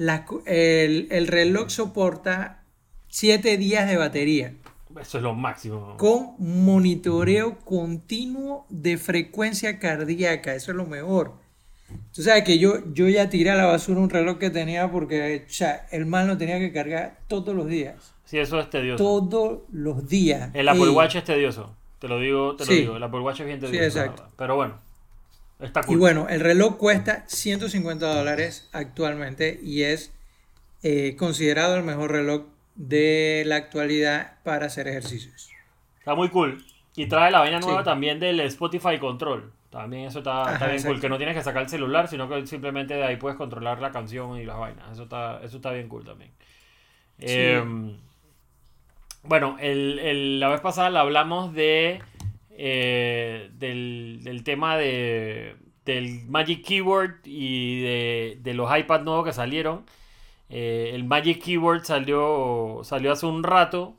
La 0.06 0.26
el, 0.46 1.08
el 1.12 1.28
reloj 1.28 1.70
soporta 1.70 2.64
7 3.10 3.58
días 3.58 3.88
de 3.88 3.98
batería 3.98 4.54
Eso 5.00 5.18
es 5.18 5.24
lo 5.24 5.34
máximo. 5.36 5.96
con 5.98 6.34
monitoreo 6.40 7.60
continuo 7.60 8.66
de 8.70 8.98
frecuencia 8.98 9.80
cardíaca. 9.80 10.56
Eso 10.56 10.72
es 10.72 10.78
lo 10.78 10.86
mejor. 10.86 11.34
Tú 12.14 12.24
sabes 12.24 12.44
que 12.46 12.58
yo, 12.58 12.76
yo 12.94 13.08
ya 13.10 13.30
tiré 13.30 13.52
a 13.52 13.56
la 13.56 13.66
basura 13.66 14.00
un 14.00 14.10
reloj 14.10 14.38
que 14.38 14.50
tenía 14.50 14.90
porque 14.92 15.44
o 15.48 15.52
sea, 15.52 15.86
el 15.92 16.06
mal 16.06 16.28
lo 16.28 16.38
tenía 16.38 16.58
que 16.58 16.72
cargar 16.72 17.20
todos 17.28 17.54
los 17.56 17.68
días. 17.68 18.14
Sí, 18.26 18.40
eso 18.40 18.60
es 18.60 18.70
tedioso. 18.70 19.04
Todos 19.04 19.60
los 19.72 20.08
días. 20.08 20.50
El 20.54 20.70
Apple 20.70 20.84
Ey, 20.86 20.90
Watch 20.96 21.16
es 21.18 21.26
tedioso. 21.26 21.76
Te 22.00 22.08
lo 22.08 22.18
digo, 22.20 22.56
te 22.56 22.66
lo 22.66 22.72
Sí. 22.72 22.80
digo. 22.80 22.96
El 22.96 23.04
Apple 23.04 23.20
Watch 23.20 23.42
es 23.42 23.46
bien 23.46 23.60
tedioso. 23.60 23.80
la 24.00 24.06
exacto. 24.06 24.26
Pero 24.38 24.56
bueno, 24.56 24.76
está 25.62 25.82
Y 25.82 25.84
cool. 25.86 25.98
bueno, 26.00 26.28
el 26.30 26.40
reloj 26.40 26.78
cuesta 26.78 27.24
150 27.28 28.16
dólares 28.16 28.70
actualmente 28.74 29.60
y 29.64 29.84
es 29.84 30.14
eh, 30.84 31.16
considerado 31.18 31.76
el 31.76 31.84
mejor 31.84 32.12
reloj 32.12 32.44
de 32.76 33.44
la 33.46 33.58
actualidad 33.58 34.36
para 34.44 34.66
hacer 34.68 34.88
ejercicios. 34.88 35.50
Está 36.00 36.16
muy 36.16 36.30
cool. 36.30 36.64
Y 36.96 37.08
trae 37.08 37.32
la 37.32 37.40
vaina 37.40 37.60
nueva 37.60 37.80
Sí. 37.82 37.86
también 37.86 38.20
del 38.20 38.40
Spotify 38.42 38.98
Control. 39.00 39.52
También 39.70 40.08
eso 40.08 40.20
está, 40.20 40.58
bien 40.68 40.84
cool. 40.84 41.00
Que 41.00 41.08
no 41.08 41.18
tienes 41.18 41.36
que 41.38 41.44
sacar 41.44 41.62
el 41.64 41.70
celular, 41.70 42.08
sino 42.10 42.28
que 42.28 42.46
simplemente 42.48 42.96
de 42.96 43.04
ahí 43.06 43.16
puedes 43.16 43.38
controlar 43.38 43.80
la 43.80 43.92
canción 43.92 44.38
y 44.38 44.44
las 44.46 44.58
vainas. 44.58 44.92
Eso 44.92 45.04
está, 45.04 45.40
eso 45.44 45.58
está 45.58 45.72
bien 45.72 45.88
cool 45.88 46.04
también. 46.04 46.32
Eh, 47.20 47.64
bueno, 49.24 49.58
el, 49.60 50.00
el- 50.00 50.40
la 50.40 50.50
vez 50.50 50.62
pasada 50.62 50.90
le 50.90 50.98
hablamos 51.00 51.54
de 51.54 52.02
eh, 52.58 53.50
del, 53.58 54.22
del 54.24 54.44
tema 54.44 54.78
de, 54.78 55.56
del 55.86 56.26
Magic 56.28 56.66
Keyboard 56.66 57.22
y 57.26 57.82
de, 57.82 58.40
de 58.42 58.54
los 58.54 58.76
iPads 58.76 59.04
nuevos 59.06 59.26
que 59.26 59.34
salieron. 59.34 59.86
Eh, 60.50 60.92
el 60.94 61.04
Magic 61.06 61.44
Keyboard 61.44 61.86
salió, 61.86 62.82
salió 62.84 63.12
hace 63.14 63.26
un 63.26 63.44
rato, 63.44 63.96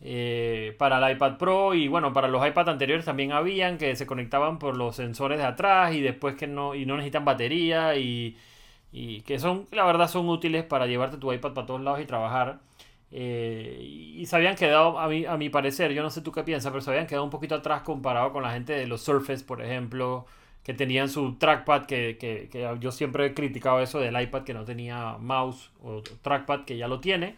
eh, 0.00 0.74
para 0.78 0.98
el 1.06 1.16
iPad 1.16 1.38
Pro 1.38 1.74
y 1.74 1.88
bueno, 1.88 2.12
para 2.12 2.28
los 2.28 2.46
iPad 2.46 2.68
anteriores 2.68 3.04
también 3.06 3.32
habían 3.32 3.78
que 3.78 3.96
se 3.96 4.06
conectaban 4.06 4.58
por 4.58 4.76
los 4.76 4.96
sensores 4.96 5.38
de 5.38 5.44
atrás 5.44 5.94
y 5.94 6.00
después 6.02 6.36
que 6.36 6.46
no, 6.46 6.74
y 6.74 6.86
no 6.86 6.96
necesitan 6.96 7.24
batería 7.24 7.96
y, 7.96 8.36
y 8.92 9.22
que 9.22 9.38
son, 9.38 9.66
la 9.72 9.84
verdad, 9.86 10.08
son 10.08 10.28
útiles 10.28 10.64
para 10.64 10.86
llevarte 10.86 11.18
tu 11.18 11.32
iPad 11.32 11.54
para 11.54 11.66
todos 11.66 11.80
lados 11.82 12.00
y 12.00 12.06
trabajar. 12.06 12.60
Eh, 13.10 13.78
y 13.80 14.26
se 14.26 14.36
habían 14.36 14.56
quedado, 14.56 14.98
a 14.98 15.08
mi, 15.08 15.24
a 15.24 15.36
mi 15.36 15.48
parecer, 15.48 15.92
yo 15.92 16.02
no 16.02 16.10
sé 16.10 16.20
tú 16.22 16.32
qué 16.32 16.42
piensas, 16.42 16.72
pero 16.72 16.82
se 16.82 16.90
habían 16.90 17.06
quedado 17.06 17.24
un 17.24 17.30
poquito 17.30 17.54
atrás 17.54 17.82
comparado 17.82 18.32
con 18.32 18.42
la 18.42 18.52
gente 18.52 18.72
de 18.72 18.86
los 18.86 19.02
Surface, 19.02 19.44
por 19.44 19.62
ejemplo, 19.62 20.26
que 20.62 20.74
tenían 20.74 21.08
su 21.08 21.36
trackpad, 21.36 21.86
que, 21.86 22.18
que, 22.18 22.48
que 22.50 22.68
yo 22.80 22.92
siempre 22.92 23.26
he 23.26 23.34
criticado 23.34 23.80
eso 23.80 24.00
del 24.00 24.20
iPad 24.20 24.42
que 24.42 24.54
no 24.54 24.64
tenía 24.64 25.16
mouse 25.18 25.70
o 25.82 26.02
trackpad, 26.22 26.64
que 26.64 26.76
ya 26.76 26.88
lo 26.88 27.00
tiene. 27.00 27.36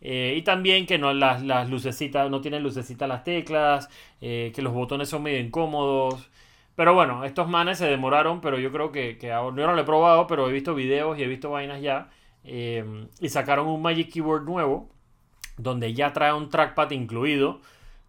Eh, 0.00 0.34
y 0.36 0.42
también 0.42 0.86
que 0.86 0.98
no 0.98 1.14
las, 1.14 1.42
las, 1.42 1.70
lucecitas, 1.70 2.30
no 2.30 2.40
tienen 2.40 2.62
lucecitas 2.62 3.08
las 3.08 3.24
teclas, 3.24 3.88
eh, 4.20 4.52
que 4.54 4.62
los 4.62 4.72
botones 4.72 5.08
son 5.08 5.22
medio 5.22 5.40
incómodos. 5.40 6.30
Pero 6.74 6.94
bueno, 6.94 7.24
estos 7.24 7.48
manes 7.48 7.78
se 7.78 7.86
demoraron, 7.86 8.40
pero 8.40 8.58
yo 8.58 8.70
creo 8.72 8.92
que, 8.92 9.16
que 9.18 9.32
ahora, 9.32 9.66
no 9.66 9.74
lo 9.74 9.80
he 9.80 9.84
probado, 9.84 10.26
pero 10.26 10.48
he 10.48 10.52
visto 10.52 10.74
videos 10.74 11.18
y 11.18 11.22
he 11.22 11.26
visto 11.28 11.50
vainas 11.50 11.80
ya. 11.82 12.10
Y 12.44 13.28
sacaron 13.28 13.66
un 13.68 13.82
Magic 13.82 14.12
Keyboard 14.12 14.44
nuevo, 14.44 14.88
donde 15.56 15.94
ya 15.94 16.12
trae 16.12 16.32
un 16.32 16.50
trackpad 16.50 16.90
incluido. 16.90 17.60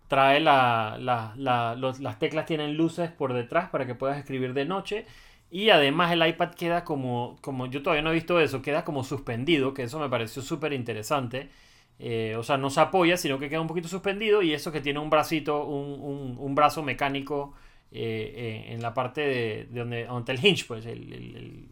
Trae 0.07 0.39
la, 0.39 0.97
la, 0.99 1.33
la 1.35 1.75
los, 1.75 1.99
las 1.99 2.17
teclas 2.17 2.45
tienen 2.45 2.77
luces 2.77 3.11
por 3.11 3.33
detrás 3.33 3.69
para 3.69 3.85
que 3.85 3.95
puedas 3.95 4.17
escribir 4.17 4.53
de 4.53 4.65
noche. 4.65 5.05
Y 5.49 5.69
además 5.69 6.11
el 6.11 6.25
iPad 6.25 6.51
queda 6.55 6.83
como, 6.83 7.37
como 7.41 7.67
yo 7.67 7.81
todavía 7.81 8.01
no 8.01 8.11
he 8.11 8.15
visto 8.15 8.39
eso, 8.39 8.61
queda 8.61 8.83
como 8.83 9.03
suspendido, 9.03 9.73
que 9.73 9.83
eso 9.83 9.99
me 9.99 10.09
pareció 10.09 10.41
súper 10.41 10.73
interesante. 10.73 11.49
Eh, 11.99 12.35
o 12.37 12.43
sea, 12.43 12.57
no 12.57 12.69
se 12.69 12.79
apoya, 12.81 13.17
sino 13.17 13.39
que 13.39 13.49
queda 13.49 13.61
un 13.61 13.67
poquito 13.67 13.87
suspendido 13.87 14.41
y 14.41 14.53
eso 14.53 14.71
que 14.71 14.81
tiene 14.81 14.99
un 14.99 15.09
bracito, 15.09 15.65
un, 15.65 15.99
un, 16.01 16.37
un 16.37 16.55
brazo 16.55 16.83
mecánico 16.83 17.53
eh, 17.91 18.33
eh, 18.35 18.73
en 18.73 18.81
la 18.81 18.93
parte 18.93 19.21
de, 19.21 19.67
de 19.71 19.79
donde, 19.79 20.05
donde, 20.05 20.19
está 20.19 20.31
el 20.33 20.45
hinge, 20.45 20.65
pues, 20.67 20.85
el, 20.85 21.11
el, 21.11 21.35
el, 21.35 21.67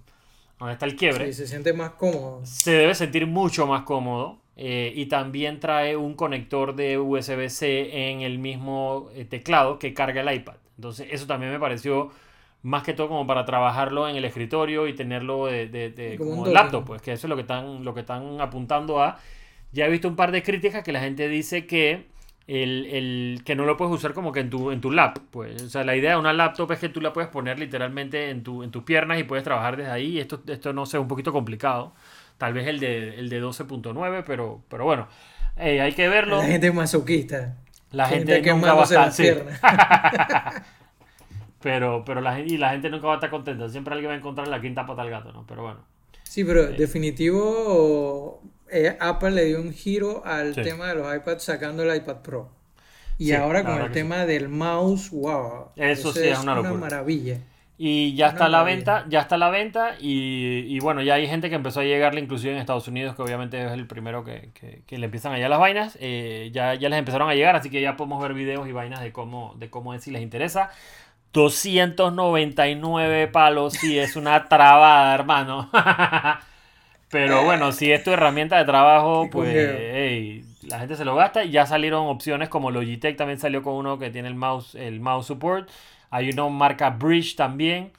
donde 0.58 0.74
está 0.74 0.86
el 0.86 0.96
quiebre. 0.96 1.28
Sí, 1.28 1.34
se 1.34 1.48
siente 1.48 1.74
más 1.74 1.92
cómodo. 1.92 2.42
Se 2.44 2.72
debe 2.72 2.96
sentir 2.96 3.28
mucho 3.28 3.68
más 3.68 3.84
cómodo. 3.84 4.40
Eh, 4.58 4.94
y 4.96 5.08
también 5.08 5.60
trae 5.60 5.98
un 5.98 6.14
conector 6.14 6.76
de 6.76 6.98
USB-C 6.98 8.10
en 8.12 8.22
el 8.22 8.40
mismo 8.40 9.10
teclado 9.30 9.80
que 9.80 9.94
carga 9.94 10.22
el 10.22 10.34
iPad. 10.34 10.56
Entonces, 10.78 11.08
eso 11.12 11.28
también 11.28 11.52
me 11.52 11.60
pareció 11.60 12.12
más 12.66 12.82
que 12.82 12.94
todo 12.94 13.10
como 13.10 13.28
para 13.28 13.46
trabajarlo 13.46 14.10
en 14.10 14.16
el 14.16 14.26
escritorio 14.26 14.88
y 14.88 14.94
tenerlo 14.94 15.46
de, 15.46 15.68
de, 15.68 15.92
de 15.92 16.18
como, 16.18 16.32
como 16.32 16.48
laptop, 16.48 16.84
pues 16.84 17.00
que 17.00 17.12
eso 17.12 17.28
es 17.28 17.30
lo 17.30 17.36
que 17.36 17.44
están, 17.44 17.86
lo 17.86 17.94
que 17.94 18.00
están 18.00 18.42
apuntando 18.42 19.04
a. 19.04 19.20
Ya 19.72 19.86
he 19.86 19.90
visto 19.92 20.08
un 20.08 20.16
par 20.16 20.32
de 20.32 20.42
críticas 20.42 20.84
que 20.84 20.92
la 20.92 21.00
gente 21.00 21.28
dice 21.30 21.68
que, 21.68 22.08
el, 22.48 22.88
el, 22.88 23.42
que 23.46 23.56
no 23.56 23.66
lo 23.66 23.78
puedes 23.78 23.94
usar 23.94 24.14
como 24.14 24.32
que 24.32 24.40
en 24.40 24.50
tu, 24.50 24.72
en 24.72 24.82
tu 24.82 24.90
lap. 24.90 25.20
Pues. 25.30 25.62
O 25.62 25.70
sea, 25.70 25.84
la 25.84 25.96
idea 25.96 26.12
de 26.12 26.18
una 26.18 26.34
laptop 26.34 26.72
es 26.72 26.80
que 26.80 26.90
tú 26.90 27.02
la 27.02 27.14
puedes 27.14 27.30
poner 27.30 27.60
literalmente 27.60 28.32
en, 28.32 28.42
tu, 28.42 28.64
en 28.64 28.72
tus 28.72 28.84
piernas 28.84 29.20
y 29.20 29.26
puedes 29.26 29.44
trabajar 29.44 29.78
desde 29.78 29.92
ahí. 29.92 30.20
Esto, 30.20 30.42
esto 30.48 30.74
no 30.74 30.88
sé, 30.88 30.98
un 30.98 31.08
poquito 31.08 31.32
complicado. 31.32 31.94
Tal 32.38 32.54
vez 32.54 32.68
el 32.68 32.80
de, 32.80 33.20
el 33.20 33.30
de 33.30 33.42
12.9, 33.42 34.24
pero, 34.26 34.62
pero 34.70 34.84
bueno, 34.84 35.08
hey, 35.58 35.80
hay 35.80 35.94
que 35.94 36.10
verlo. 36.10 36.38
La 36.38 36.48
gente 36.48 36.68
es 36.68 36.74
masoquista. 36.74 37.56
La 37.92 38.08
gente, 38.08 38.34
gente 38.34 38.54
nunca 38.54 38.74
va 38.74 38.82
a 38.82 38.84
estar... 38.84 39.12
Sí. 39.12 39.30
pero, 41.62 42.04
pero 42.06 42.22
la, 42.22 42.40
y 42.40 42.58
la 42.58 42.72
gente 42.72 42.90
nunca 42.90 43.08
va 43.08 43.14
a 43.14 43.16
estar 43.16 43.30
contenta. 43.30 43.70
Siempre 43.70 43.94
alguien 43.94 44.10
va 44.10 44.16
a 44.16 44.18
encontrar 44.18 44.48
la 44.48 44.60
quinta 44.60 44.86
pata 44.86 45.02
al 45.02 45.10
gato, 45.10 45.32
¿no? 45.32 45.46
Pero 45.48 45.64
bueno. 45.64 45.80
Sí, 46.24 46.44
pero 46.44 46.64
eh. 46.64 46.76
definitivo 46.78 48.42
eh, 48.70 48.98
Apple 49.00 49.32
le 49.32 49.46
dio 49.46 49.62
un 49.62 49.72
giro 49.72 50.26
al 50.26 50.56
sí. 50.56 50.62
tema 50.62 50.88
de 50.88 50.96
los 50.96 51.16
iPads 51.16 51.44
sacando 51.44 51.84
el 51.84 51.96
iPad 51.96 52.18
Pro. 52.18 52.50
Y 53.18 53.28
sí, 53.28 53.34
ahora 53.34 53.64
con 53.64 53.82
el 53.82 53.92
tema 53.92 54.26
del 54.26 54.50
mouse, 54.50 55.10
wow. 55.12 55.70
Eso 55.78 56.12
sí 56.12 56.28
es 56.28 56.40
una, 56.40 56.60
una 56.60 56.74
maravilla. 56.74 57.40
Y 57.78 58.16
ya 58.16 58.28
está 58.28 58.46
a 58.46 58.50
la 58.50 58.64
venta, 58.64 59.06
ya 59.10 59.20
está 59.20 59.36
a 59.36 59.38
la 59.38 59.50
venta 59.50 59.98
y, 60.00 60.64
y, 60.68 60.80
bueno, 60.80 61.02
ya 61.02 61.16
hay 61.16 61.28
gente 61.28 61.50
que 61.50 61.56
empezó 61.56 61.82
a 61.82 61.84
llegarle 61.84 62.22
inclusive 62.22 62.54
en 62.54 62.60
Estados 62.60 62.88
Unidos, 62.88 63.16
que 63.16 63.22
obviamente 63.22 63.66
es 63.66 63.72
el 63.74 63.86
primero 63.86 64.24
que, 64.24 64.52
que, 64.54 64.84
que 64.88 64.98
le 64.98 65.06
empiezan 65.06 65.34
allá 65.34 65.50
las 65.50 65.60
vainas, 65.60 65.98
eh, 66.00 66.52
ya, 66.54 66.76
ya 66.76 66.88
les 66.88 67.00
empezaron 67.00 67.30
a 67.30 67.36
llegar, 67.36 67.58
así 67.58 67.70
que 67.70 67.82
ya 67.82 67.98
podemos 67.98 68.22
ver 68.22 68.34
videos 68.34 68.66
y 68.70 68.72
vainas 68.72 69.02
de 69.02 69.12
cómo, 69.12 69.56
de 69.58 69.70
cómo 69.70 69.94
es 69.94 70.04
si 70.04 70.12
les 70.12 70.22
interesa. 70.22 70.72
299 71.34 73.28
palos, 73.28 73.74
sí, 73.74 74.00
es 74.00 74.16
una 74.16 74.46
trabada, 74.50 75.14
hermano. 75.14 75.70
Pero 77.10 77.44
bueno, 77.44 77.72
si 77.72 77.92
es 77.92 78.04
tu 78.04 78.12
herramienta 78.12 78.58
de 78.58 78.66
trabajo, 78.66 79.30
pues 79.32 79.54
hey, 79.54 80.44
la 80.64 80.80
gente 80.80 80.96
se 80.96 81.06
lo 81.06 81.16
gasta. 81.16 81.44
Y 81.44 81.52
ya 81.52 81.66
salieron 81.66 82.08
opciones 82.08 82.50
como 82.50 82.72
Logitech 82.72 83.16
también 83.16 83.40
salió 83.40 83.64
con 83.64 83.76
uno 83.76 84.00
que 84.00 84.10
tiene 84.10 84.28
el 84.28 84.36
mouse, 84.36 84.76
el 84.76 85.00
mouse 85.00 85.28
support. 85.28 85.70
Hay 86.16 86.30
uno 86.30 86.50
marca 86.50 86.92
Bridge 86.92 87.36
también. 87.36 87.92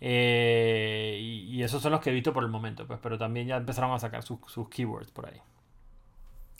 Eh, 0.00 1.18
y, 1.20 1.56
y, 1.56 1.62
esos 1.62 1.80
son 1.80 1.92
los 1.92 2.00
que 2.00 2.10
he 2.10 2.12
visto 2.12 2.32
por 2.32 2.42
el 2.42 2.50
momento. 2.50 2.84
Pues, 2.84 2.98
pero 3.00 3.16
también 3.16 3.46
ya 3.46 3.58
empezaron 3.58 3.92
a 3.92 3.98
sacar 4.00 4.24
sus, 4.24 4.40
sus 4.48 4.68
keywords 4.68 5.12
por 5.12 5.26
ahí. 5.26 5.40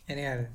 Genial. 0.07 0.51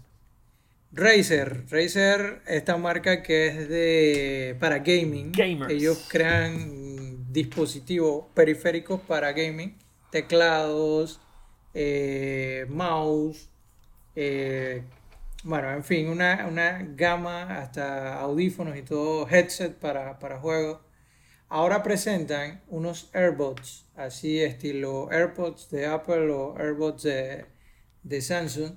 Razer, 0.93 1.65
Razer, 1.69 2.41
esta 2.47 2.77
marca 2.77 3.21
que 3.21 3.47
es 3.47 3.67
de 3.67 4.55
para 4.61 4.79
gaming. 4.79 5.33
Gamers. 5.33 5.73
Ellos 5.73 6.07
crean 6.09 7.33
dispositivos 7.33 8.27
periféricos 8.33 9.01
para 9.01 9.33
gaming, 9.33 9.75
teclados, 10.09 11.19
eh, 11.73 12.65
mouse, 12.69 13.49
eh, 14.15 14.83
bueno, 15.45 15.71
en 15.71 15.83
fin, 15.83 16.09
una, 16.09 16.47
una, 16.47 16.81
gama 16.95 17.59
hasta 17.59 18.19
audífonos 18.19 18.75
y 18.75 18.81
todo, 18.81 19.27
headset 19.29 19.75
para, 19.75 20.17
para 20.17 20.39
juegos. 20.39 20.79
Ahora 21.49 21.83
presentan 21.83 22.63
unos 22.67 23.11
AirPods, 23.13 23.85
así 23.95 24.41
estilo 24.41 25.07
AirPods 25.11 25.69
de 25.69 25.85
Apple 25.85 26.31
o 26.31 26.57
AirPods 26.57 27.03
de, 27.03 27.45
de 28.01 28.21
Samsung, 28.21 28.71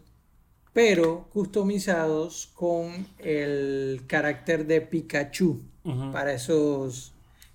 pero 0.74 1.30
customizados 1.30 2.48
con 2.48 3.06
el 3.18 4.04
carácter 4.06 4.66
de 4.66 4.82
Pikachu 4.82 5.62
uh 5.84 5.90
-huh. 5.90 6.12
para 6.12 6.34
esos, 6.34 7.14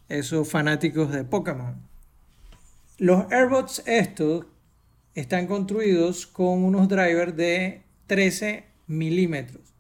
esos 0.10 0.50
fanáticos 0.50 1.12
de 1.12 1.24
Pokémon. 1.24 1.76
Los 2.98 3.32
AirPods 3.32 3.84
estos 3.86 4.48
están 5.14 5.46
construidos 5.46 6.26
con 6.26 6.64
unos 6.64 6.90
drivers 6.90 7.38
de 7.38 7.84
13 8.08 8.73
milímetros. 8.98 9.74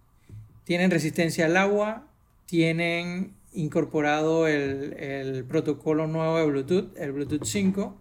Tienen 0.63 0.91
resistencia 0.91 1.45
al 1.45 1.57
agua, 1.57 2.07
tienen 2.45 3.33
incorporado 3.53 4.47
el, 4.47 4.93
el, 4.93 5.43
protocolo 5.45 6.07
nuevo 6.07 6.37
de 6.37 6.45
Bluetooth, 6.45 6.97
el 6.97 7.11
Bluetooth 7.11 7.45
5. 7.45 7.97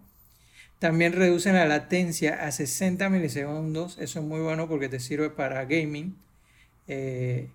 También 0.79 1.13
reducen 1.13 1.55
la 1.55 1.65
latencia 1.65 2.45
a 2.45 2.51
60 2.51 3.09
milisegundos. 3.09 3.97
Eso 3.99 4.19
es 4.19 4.25
muy 4.25 4.41
bueno 4.41 4.67
porque 4.67 4.89
te 4.89 4.99
sirve 4.99 5.29
para 5.29 5.65
gaming. 5.65 6.15
Eh, 6.87 7.49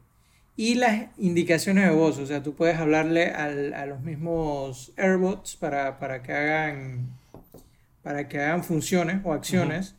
y 0.56 0.74
las 0.74 1.06
indicaciones 1.18 1.84
de 1.84 1.94
voz, 1.94 2.18
o 2.18 2.26
sea, 2.26 2.42
tú 2.42 2.54
puedes 2.54 2.78
hablarle 2.78 3.26
al, 3.26 3.74
a 3.74 3.86
los 3.86 4.00
mismos 4.00 4.92
AirBots 4.96 5.56
para, 5.56 5.98
para 5.98 6.22
que 6.22 6.32
hagan 6.32 7.18
para 8.02 8.26
que 8.26 8.40
hagan 8.40 8.64
funciones 8.64 9.20
o 9.24 9.34
acciones. 9.34 9.94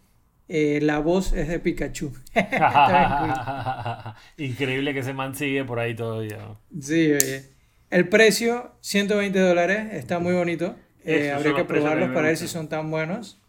Eh, 0.51 0.79
la 0.81 0.97
voz 0.99 1.31
es 1.33 1.47
de 1.47 1.59
Pikachu. 1.59 2.11
Increíble 4.37 4.93
que 4.93 4.99
ese 4.99 5.13
man 5.13 5.35
sigue 5.35 5.63
por 5.63 5.79
ahí 5.79 5.95
todavía. 5.95 6.39
Sí, 6.81 7.13
oye. 7.13 7.45
El 7.91 8.09
precio, 8.09 8.71
120 8.81 9.39
dólares, 9.39 9.93
está 9.93 10.17
muy 10.19 10.33
bonito. 10.33 10.75
Eh, 11.05 11.31
habría 11.31 11.55
que 11.55 11.65
probarlos 11.65 12.09
para 12.09 12.27
ver 12.27 12.37
si 12.37 12.47
son 12.47 12.67
tan 12.67 12.89
buenos. 12.89 13.39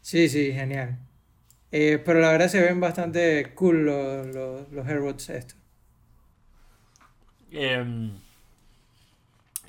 Sí, 0.00 0.28
sí, 0.28 0.52
genial. 0.52 0.98
Eh, 1.72 2.02
pero 2.04 2.20
la 2.20 2.30
verdad 2.30 2.48
se 2.48 2.60
ven 2.60 2.80
bastante 2.80 3.52
cool 3.54 3.84
los, 3.84 4.26
los, 4.28 4.70
los 4.70 4.86
AirBots 4.86 5.30
estos. 5.30 5.58
Eh, 7.52 8.10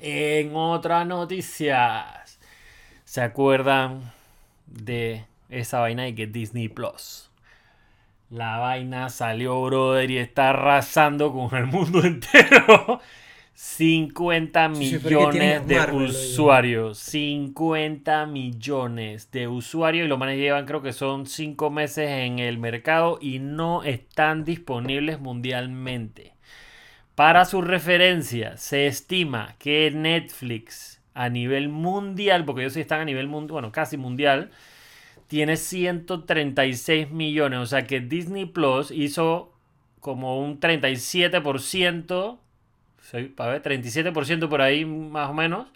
en 0.00 0.56
otras 0.56 1.06
noticias, 1.06 2.38
¿se 3.04 3.20
acuerdan 3.20 4.12
de 4.66 5.24
esa 5.52 5.80
vaina 5.80 6.04
de 6.04 6.14
que 6.14 6.26
Disney 6.26 6.68
Plus? 6.68 7.30
La 8.30 8.58
vaina 8.58 9.10
salió, 9.10 9.62
brother, 9.62 10.10
y 10.10 10.18
está 10.18 10.50
arrasando 10.50 11.32
con 11.32 11.54
el 11.56 11.66
mundo 11.66 12.00
entero. 12.04 13.00
50 13.54 14.68
millones 14.70 15.66
de 15.66 15.76
Marvel, 15.76 16.08
usuarios. 16.08 16.98
50 16.98 18.26
millones 18.26 19.30
de 19.30 19.46
usuarios. 19.46 20.06
Y 20.06 20.08
los 20.08 20.18
manes 20.18 20.38
llevan, 20.38 20.64
creo 20.64 20.82
que 20.82 20.92
son 20.92 21.26
5 21.26 21.70
meses 21.70 22.08
en 22.08 22.38
el 22.38 22.58
mercado 22.58 23.18
y 23.20 23.38
no 23.38 23.82
están 23.82 24.44
disponibles 24.44 25.20
mundialmente. 25.20 26.32
Para 27.14 27.44
su 27.44 27.60
referencia, 27.60 28.56
se 28.56 28.86
estima 28.86 29.54
que 29.58 29.90
Netflix 29.94 31.02
a 31.14 31.28
nivel 31.28 31.68
mundial, 31.68 32.44
porque 32.46 32.62
ellos 32.62 32.72
sí 32.72 32.80
están 32.80 33.00
a 33.00 33.04
nivel 33.04 33.28
mundial, 33.28 33.52
bueno, 33.52 33.72
casi 33.72 33.98
mundial, 33.98 34.50
tiene 35.32 35.56
136 35.56 37.10
millones. 37.10 37.58
O 37.60 37.64
sea 37.64 37.86
que 37.86 38.00
Disney 38.00 38.44
Plus 38.44 38.90
hizo 38.90 39.54
como 39.98 40.38
un 40.38 40.60
37%, 40.60 42.38
para 43.34 43.52
ver, 43.52 43.62
37% 43.62 44.50
por 44.50 44.60
ahí 44.60 44.84
más 44.84 45.30
o 45.30 45.32
menos, 45.32 45.68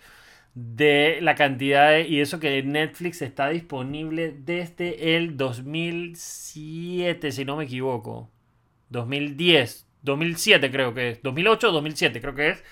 de 0.53 1.21
la 1.23 1.37
cantidad 1.37 1.93
de, 1.93 2.03
y 2.07 2.21
eso 2.21 2.39
que 2.39 2.63
Netflix 2.63 3.23
está 3.23 3.49
disponible 3.49 4.35
desde 4.39 5.17
el 5.17 5.39
2007, 5.39 7.33
si 7.33 7.47
no 7.47 7.57
me 7.57 7.65
equivoco. 7.65 8.29
2010, 8.91 9.87
2007 10.03 10.71
creo 10.71 10.93
que 10.93 11.13
es, 11.13 11.23
2008 11.23 11.71
o 11.71 11.73
2007 11.73 12.21
creo 12.21 12.35
que 12.35 12.49
es. 12.51 12.63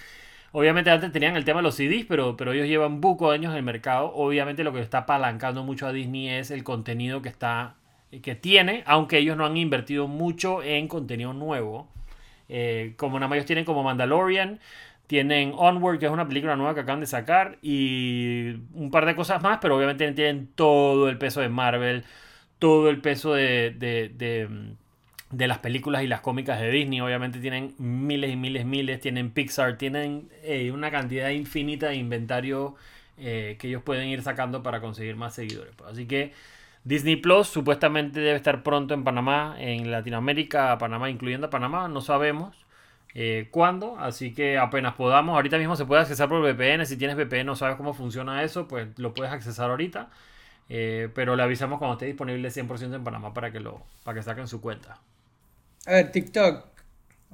Obviamente 0.56 0.88
antes 0.88 1.10
tenían 1.10 1.34
el 1.34 1.44
tema 1.44 1.58
de 1.58 1.64
los 1.64 1.74
CDs, 1.74 2.06
pero, 2.06 2.36
pero 2.36 2.52
ellos 2.52 2.68
llevan 2.68 3.00
buco 3.00 3.32
años 3.32 3.50
en 3.50 3.56
el 3.58 3.64
mercado. 3.64 4.12
Obviamente 4.14 4.62
lo 4.62 4.72
que 4.72 4.80
está 4.80 4.98
apalancando 4.98 5.64
mucho 5.64 5.88
a 5.88 5.92
Disney 5.92 6.28
es 6.28 6.52
el 6.52 6.62
contenido 6.62 7.22
que 7.22 7.28
está 7.28 7.74
que 8.22 8.36
tiene, 8.36 8.84
aunque 8.86 9.18
ellos 9.18 9.36
no 9.36 9.46
han 9.46 9.56
invertido 9.56 10.06
mucho 10.06 10.62
en 10.62 10.86
contenido 10.86 11.32
nuevo. 11.32 11.88
Eh, 12.48 12.94
como 12.96 13.18
nada 13.18 13.26
más 13.26 13.36
ellos 13.36 13.46
tienen 13.46 13.64
como 13.64 13.82
Mandalorian, 13.82 14.60
tienen 15.08 15.54
Onward, 15.56 15.98
que 15.98 16.06
es 16.06 16.12
una 16.12 16.28
película 16.28 16.54
nueva 16.54 16.72
que 16.74 16.80
acaban 16.82 17.00
de 17.00 17.06
sacar, 17.06 17.58
y 17.60 18.52
un 18.74 18.92
par 18.92 19.06
de 19.06 19.16
cosas 19.16 19.42
más, 19.42 19.58
pero 19.60 19.76
obviamente 19.76 20.12
tienen 20.12 20.46
todo 20.54 21.08
el 21.08 21.18
peso 21.18 21.40
de 21.40 21.48
Marvel, 21.48 22.04
todo 22.60 22.90
el 22.90 23.00
peso 23.00 23.34
de, 23.34 23.72
de, 23.72 24.76
las 25.38 25.58
películas 25.58 26.02
y 26.02 26.06
las 26.06 26.20
cómicas 26.20 26.60
de 26.60 26.70
Disney. 26.70 27.00
Obviamente 27.00 27.40
tienen 27.40 27.74
miles 27.78 28.32
y 28.32 28.36
miles, 28.36 28.64
miles, 28.64 29.00
tienen 29.00 29.30
Pixar, 29.30 29.78
tienen 29.78 30.28
eh, 30.42 30.70
una 30.72 30.90
cantidad 30.90 31.30
infinita 31.30 31.88
de 31.88 31.96
inventario 31.96 32.76
eh, 33.18 33.56
que 33.58 33.68
ellos 33.68 33.82
pueden 33.82 34.08
ir 34.08 34.22
sacando 34.22 34.62
para 34.62 34.80
conseguir 34.80 35.16
más 35.16 35.34
seguidores. 35.34 35.74
Así 35.88 36.06
que 36.06 36.32
Disney 36.84 37.16
Plus 37.16 37.48
supuestamente 37.48 38.20
debe 38.20 38.36
estar 38.36 38.62
pronto 38.62 38.94
en 38.94 39.04
Panamá, 39.04 39.56
en 39.58 39.90
Latinoamérica, 39.90 40.78
Panamá, 40.78 41.10
incluyendo 41.10 41.50
Panamá, 41.50 41.88
no 41.88 42.00
sabemos 42.00 42.56
eh, 43.14 43.48
cuándo, 43.50 43.98
así 43.98 44.34
que 44.34 44.58
apenas 44.58 44.94
podamos, 44.94 45.34
ahorita 45.34 45.58
mismo 45.58 45.76
se 45.76 45.86
puede 45.86 46.02
accesar 46.02 46.28
por 46.28 46.42
VPN, 46.42 46.84
si 46.86 46.96
tienes 46.96 47.16
VPN 47.16 47.46
no 47.46 47.56
sabes 47.56 47.76
cómo 47.76 47.94
funciona 47.94 48.42
eso, 48.42 48.68
pues 48.68 48.88
lo 48.98 49.14
puedes 49.14 49.32
accesar 49.32 49.70
ahorita, 49.70 50.10
pero 50.68 51.36
le 51.36 51.42
avisamos 51.42 51.78
cuando 51.78 51.94
esté 51.94 52.06
disponible 52.06 52.48
100% 52.48 52.94
en 52.94 53.04
Panamá 53.04 53.32
para 53.32 53.50
que, 53.52 53.60
lo, 53.60 53.82
para 54.04 54.16
que 54.16 54.22
saquen 54.22 54.48
su 54.48 54.60
cuenta. 54.60 54.98
A 55.86 55.92
ver, 55.92 56.12
TikTok, 56.12 56.66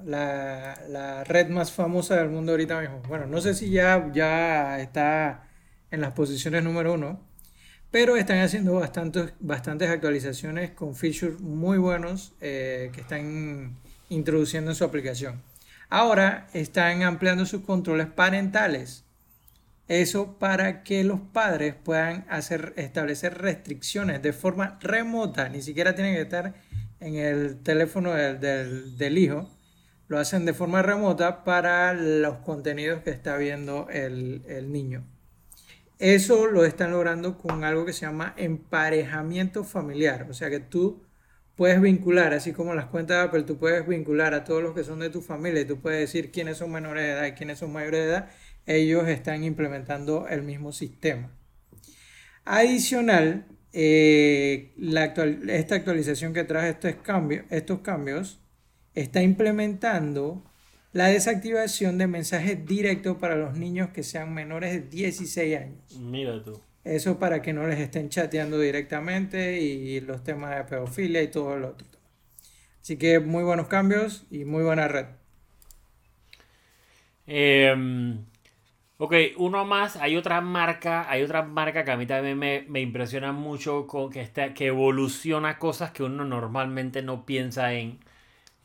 la, 0.04 0.80
la, 0.88 1.24
red 1.24 1.48
más 1.48 1.70
famosa 1.70 2.16
del 2.16 2.30
mundo 2.30 2.52
ahorita 2.52 2.80
mismo. 2.80 3.00
Bueno, 3.06 3.26
no 3.26 3.40
sé 3.40 3.54
si 3.54 3.70
ya, 3.70 4.10
ya 4.12 4.80
está 4.80 5.48
en 5.90 6.00
las 6.00 6.12
posiciones 6.12 6.64
número 6.64 6.94
uno, 6.94 7.20
pero 7.92 8.16
están 8.16 8.38
haciendo 8.40 8.74
bastantes, 8.74 9.34
bastantes 9.38 9.88
actualizaciones 9.88 10.70
con 10.70 10.96
features 10.96 11.40
muy 11.40 11.78
buenos 11.78 12.34
eh, 12.40 12.90
que 12.92 13.00
están 13.02 13.76
introduciendo 14.08 14.72
en 14.72 14.74
su 14.74 14.84
aplicación. 14.84 15.42
Ahora 15.88 16.48
están 16.52 17.02
ampliando 17.02 17.46
sus 17.46 17.62
controles 17.62 18.06
parentales. 18.06 19.04
Eso 19.88 20.38
para 20.38 20.84
que 20.84 21.02
los 21.02 21.20
padres 21.20 21.74
puedan 21.74 22.24
hacer, 22.28 22.74
establecer 22.76 23.38
restricciones 23.38 24.22
de 24.22 24.32
forma 24.32 24.78
remota. 24.80 25.48
Ni 25.48 25.62
siquiera 25.62 25.94
tienen 25.96 26.14
que 26.14 26.22
estar 26.22 26.54
en 27.00 27.16
el 27.16 27.62
teléfono 27.62 28.12
del, 28.12 28.96
del 28.96 29.18
hijo. 29.18 29.50
Lo 30.08 30.18
hacen 30.18 30.44
de 30.44 30.54
forma 30.54 30.82
remota 30.82 31.44
para 31.44 31.94
los 31.94 32.38
contenidos 32.38 33.02
que 33.02 33.10
está 33.10 33.36
viendo 33.36 33.88
el, 33.90 34.42
el 34.48 34.72
niño. 34.72 35.06
Eso 35.98 36.46
lo 36.46 36.64
están 36.64 36.92
logrando 36.92 37.36
con 37.38 37.62
algo 37.62 37.84
que 37.84 37.92
se 37.92 38.06
llama 38.06 38.34
emparejamiento 38.36 39.64
familiar. 39.64 40.26
O 40.30 40.34
sea 40.34 40.48
que 40.50 40.60
tú 40.60 41.02
puedes 41.56 41.80
vincular, 41.80 42.32
así 42.32 42.52
como 42.52 42.74
las 42.74 42.86
cuentas 42.86 43.18
de 43.18 43.22
Apple, 43.24 43.42
tú 43.42 43.58
puedes 43.58 43.86
vincular 43.86 44.32
a 44.32 44.44
todos 44.44 44.62
los 44.62 44.74
que 44.74 44.82
son 44.82 45.00
de 45.00 45.10
tu 45.10 45.20
familia 45.20 45.60
y 45.60 45.66
tú 45.66 45.78
puedes 45.78 46.00
decir 46.00 46.32
quiénes 46.32 46.56
son 46.56 46.72
menores 46.72 47.04
de 47.04 47.10
edad 47.10 47.26
y 47.26 47.32
quiénes 47.32 47.58
son 47.58 47.72
mayores 47.72 48.00
de 48.00 48.06
edad. 48.08 48.30
Ellos 48.66 49.06
están 49.08 49.44
implementando 49.44 50.26
el 50.28 50.42
mismo 50.42 50.72
sistema. 50.72 51.30
Adicional, 52.46 53.46
eh, 53.72 54.72
esta 55.48 55.74
actualización 55.74 56.32
que 56.32 56.44
trae 56.44 56.70
estos 56.70 56.94
cambios, 56.96 57.44
estos 57.50 57.80
cambios 57.80 58.40
está 58.94 59.22
implementando 59.22 60.42
la 60.92 61.06
desactivación 61.06 61.98
de 61.98 62.06
mensajes 62.06 62.66
directos 62.66 63.16
para 63.18 63.36
los 63.36 63.56
niños 63.56 63.90
que 63.90 64.02
sean 64.02 64.34
menores 64.34 64.72
de 64.72 64.80
16 64.80 65.56
años. 65.58 65.98
Mira 65.98 66.42
tú. 66.42 66.60
Eso 66.82 67.18
para 67.18 67.42
que 67.42 67.52
no 67.52 67.66
les 67.66 67.78
estén 67.78 68.08
chateando 68.08 68.58
directamente 68.58 69.60
y 69.60 70.00
los 70.00 70.24
temas 70.24 70.56
de 70.56 70.64
pedofilia 70.64 71.22
y 71.22 71.28
todo 71.28 71.56
lo 71.56 71.68
otro. 71.68 71.86
Así 72.80 72.96
que 72.96 73.20
muy 73.20 73.44
buenos 73.44 73.68
cambios 73.68 74.26
y 74.30 74.44
muy 74.44 74.64
buena 74.64 74.88
red. 74.88 75.06
Em, 77.26 78.24
ok, 79.00 79.14
uno 79.38 79.64
más. 79.64 79.96
Hay 79.96 80.16
otra 80.16 80.40
marca, 80.40 81.10
hay 81.10 81.22
otra 81.22 81.42
marca 81.42 81.84
que 81.84 81.90
a 81.90 81.96
mí 81.96 82.06
también 82.06 82.38
me, 82.38 82.64
me 82.68 82.80
impresiona 82.80 83.32
mucho 83.32 83.86
con 83.86 84.10
que, 84.10 84.20
está, 84.20 84.54
que 84.54 84.66
evoluciona 84.66 85.58
cosas 85.58 85.90
que 85.90 86.02
uno 86.04 86.24
normalmente 86.24 87.02
no 87.02 87.26
piensa 87.26 87.72
en. 87.72 87.98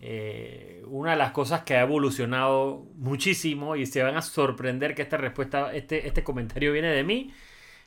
Eh, 0.02 0.84
una 0.88 1.12
de 1.12 1.18
las 1.18 1.32
cosas 1.32 1.64
que 1.64 1.76
ha 1.76 1.82
evolucionado 1.82 2.84
muchísimo 2.98 3.78
y 3.78 3.86
se 3.86 4.04
van 4.04 4.18
a 4.18 4.22
sorprender 4.22 4.94
que 4.94 5.02
esta 5.02 5.16
respuesta, 5.18 5.74
este, 5.74 6.06
este 6.06 6.24
comentario 6.24 6.74
viene 6.74 6.90
de 6.90 7.04
mí, 7.04 7.34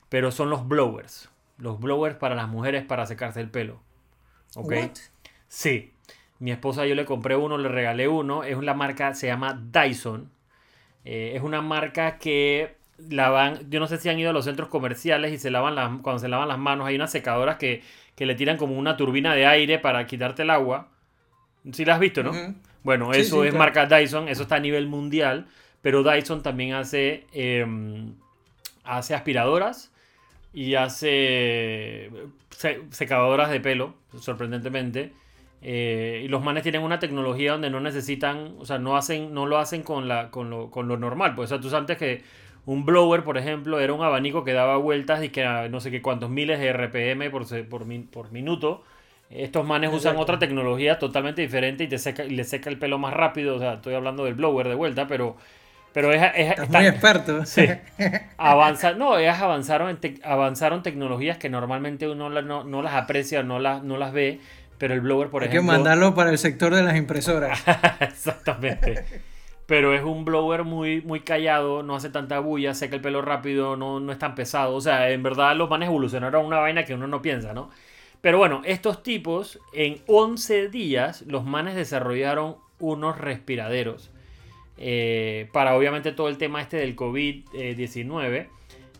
pero 0.08 0.32
son 0.32 0.48
los 0.48 0.66
blowers. 0.66 1.28
Los 1.58 1.78
blowers 1.78 2.16
para 2.16 2.34
las 2.34 2.48
mujeres 2.48 2.84
para 2.84 3.04
secarse 3.06 3.40
el 3.40 3.50
pelo. 3.50 3.82
¿Ok? 4.56 4.72
Sí. 5.48 5.92
Mi 6.38 6.50
esposa 6.50 6.86
yo 6.86 6.94
le 6.94 7.04
compré 7.04 7.36
uno, 7.36 7.58
le 7.58 7.68
regalé 7.68 8.08
uno. 8.08 8.42
Es 8.42 8.56
una 8.56 8.72
marca, 8.72 9.12
se 9.14 9.26
llama 9.26 9.60
Dyson. 9.70 10.30
Eh, 11.10 11.32
es 11.34 11.42
una 11.42 11.62
marca 11.62 12.18
que 12.18 12.76
lavan, 13.08 13.70
yo 13.70 13.80
no 13.80 13.86
sé 13.86 13.96
si 13.96 14.10
han 14.10 14.18
ido 14.18 14.30
a 14.30 14.32
los 14.34 14.44
centros 14.44 14.68
comerciales 14.68 15.32
y 15.32 15.38
se 15.38 15.50
lavan 15.50 15.74
las, 15.74 15.88
cuando 16.02 16.18
se 16.18 16.28
lavan 16.28 16.48
las 16.48 16.58
manos 16.58 16.86
hay 16.86 16.96
unas 16.96 17.10
secadoras 17.10 17.56
que, 17.56 17.82
que 18.14 18.26
le 18.26 18.34
tiran 18.34 18.58
como 18.58 18.76
una 18.76 18.96
turbina 18.96 19.34
de 19.34 19.46
aire 19.46 19.78
para 19.78 20.06
quitarte 20.06 20.42
el 20.42 20.50
agua 20.50 20.88
Sí 21.72 21.84
la 21.84 21.94
has 21.94 22.00
visto, 22.00 22.22
¿no? 22.22 22.32
Bueno, 22.82 23.12
eso 23.12 23.44
es 23.44 23.54
marca 23.54 23.86
Dyson, 23.86 24.28
eso 24.28 24.42
está 24.42 24.56
a 24.56 24.60
nivel 24.60 24.86
mundial, 24.86 25.46
pero 25.82 26.02
Dyson 26.02 26.42
también 26.42 26.74
hace, 26.74 27.26
em, 27.32 28.14
hace 28.84 29.14
aspiradoras 29.14 29.92
y 30.54 30.74
hace 30.74 32.10
secadoras 32.90 33.50
de 33.50 33.60
pelo, 33.60 33.94
sorprendentemente. 34.20 35.12
Eh, 35.62 36.22
y 36.24 36.28
los 36.28 36.42
manes 36.42 36.62
tienen 36.62 36.82
una 36.82 36.98
tecnología 36.98 37.52
donde 37.52 37.70
no 37.70 37.80
necesitan, 37.80 38.54
o 38.58 38.64
sea, 38.64 38.78
no, 38.78 38.96
hacen, 38.96 39.34
no 39.34 39.46
lo 39.46 39.58
hacen 39.58 39.82
con, 39.82 40.08
la, 40.08 40.30
con, 40.30 40.50
lo, 40.50 40.70
con 40.70 40.88
lo 40.88 40.96
normal. 40.96 41.34
Pues, 41.34 41.50
o 41.50 41.56
sea, 41.56 41.60
tú 41.60 41.70
sabes 41.70 41.96
que 41.98 42.22
un 42.66 42.84
blower, 42.84 43.24
por 43.24 43.38
ejemplo, 43.38 43.80
era 43.80 43.92
un 43.92 44.02
abanico 44.02 44.44
que 44.44 44.52
daba 44.52 44.76
vueltas 44.76 45.22
y 45.24 45.30
que 45.30 45.44
no 45.70 45.80
sé 45.80 45.90
qué 45.90 46.02
cuántos 46.02 46.30
miles 46.30 46.60
de 46.60 46.72
RPM 46.72 47.30
por, 47.30 47.46
por, 47.68 47.86
por 48.10 48.32
minuto 48.32 48.84
estos 49.30 49.66
manes 49.66 49.92
usan 49.92 50.16
otra 50.16 50.38
tecnología 50.38 50.98
totalmente 50.98 51.42
diferente 51.42 51.84
y 51.84 51.88
te 51.88 51.98
seca, 51.98 52.24
y 52.24 52.30
le 52.30 52.44
seca 52.44 52.70
el 52.70 52.78
pelo 52.78 52.98
más 52.98 53.12
rápido. 53.12 53.56
O 53.56 53.58
sea, 53.58 53.74
estoy 53.74 53.94
hablando 53.94 54.24
del 54.24 54.34
blower 54.34 54.68
de 54.68 54.74
vuelta, 54.74 55.06
pero, 55.06 55.36
pero 55.92 56.12
es, 56.12 56.22
es 56.34 56.68
muy 56.70 56.86
experto. 56.86 57.44
Sí. 57.44 57.66
Avanza, 58.38 58.92
no, 58.92 59.18
ellas 59.18 59.40
avanzaron, 59.40 59.98
avanzaron 60.24 60.82
tecnologías 60.82 61.36
que 61.36 61.50
normalmente 61.50 62.08
uno 62.08 62.30
no, 62.30 62.64
no, 62.64 62.82
las 62.82 62.94
aprecia, 62.94 63.42
no 63.42 63.58
las, 63.58 63.82
no 63.82 63.98
las 63.98 64.12
ve, 64.12 64.40
pero 64.78 64.94
el 64.94 65.00
blower, 65.00 65.28
por 65.28 65.42
ejemplo. 65.42 65.60
Hay 65.60 65.66
que 65.66 65.72
mandarlo 65.72 66.14
para 66.14 66.30
el 66.30 66.38
sector 66.38 66.74
de 66.74 66.82
las 66.82 66.96
impresoras. 66.96 67.62
Exactamente. 68.00 69.04
pero 69.66 69.94
es 69.94 70.02
un 70.02 70.24
blower 70.24 70.64
muy, 70.64 71.02
muy 71.02 71.20
callado, 71.20 71.82
no 71.82 71.96
hace 71.96 72.08
tanta 72.08 72.38
bulla, 72.38 72.74
seca 72.74 72.96
el 72.96 73.02
pelo 73.02 73.20
rápido, 73.20 73.76
no, 73.76 74.00
no 74.00 74.12
es 74.12 74.18
tan 74.18 74.34
pesado. 74.34 74.74
O 74.74 74.80
sea, 74.80 75.10
en 75.10 75.22
verdad 75.22 75.54
los 75.56 75.68
manes 75.68 75.88
evolucionaron 75.88 76.42
a 76.42 76.46
una 76.46 76.58
vaina 76.58 76.84
que 76.84 76.94
uno 76.94 77.06
no 77.06 77.20
piensa, 77.20 77.52
¿no? 77.52 77.70
Pero 78.20 78.38
bueno, 78.38 78.62
estos 78.64 79.02
tipos, 79.02 79.60
en 79.72 79.98
11 80.06 80.68
días, 80.68 81.22
los 81.26 81.44
manes 81.44 81.76
desarrollaron 81.76 82.56
unos 82.78 83.18
respiraderos. 83.18 84.10
Eh, 84.76 85.48
para 85.52 85.76
obviamente 85.76 86.12
todo 86.12 86.28
el 86.28 86.38
tema 86.38 86.62
este 86.62 86.76
del 86.76 86.96
COVID-19. 86.96 88.48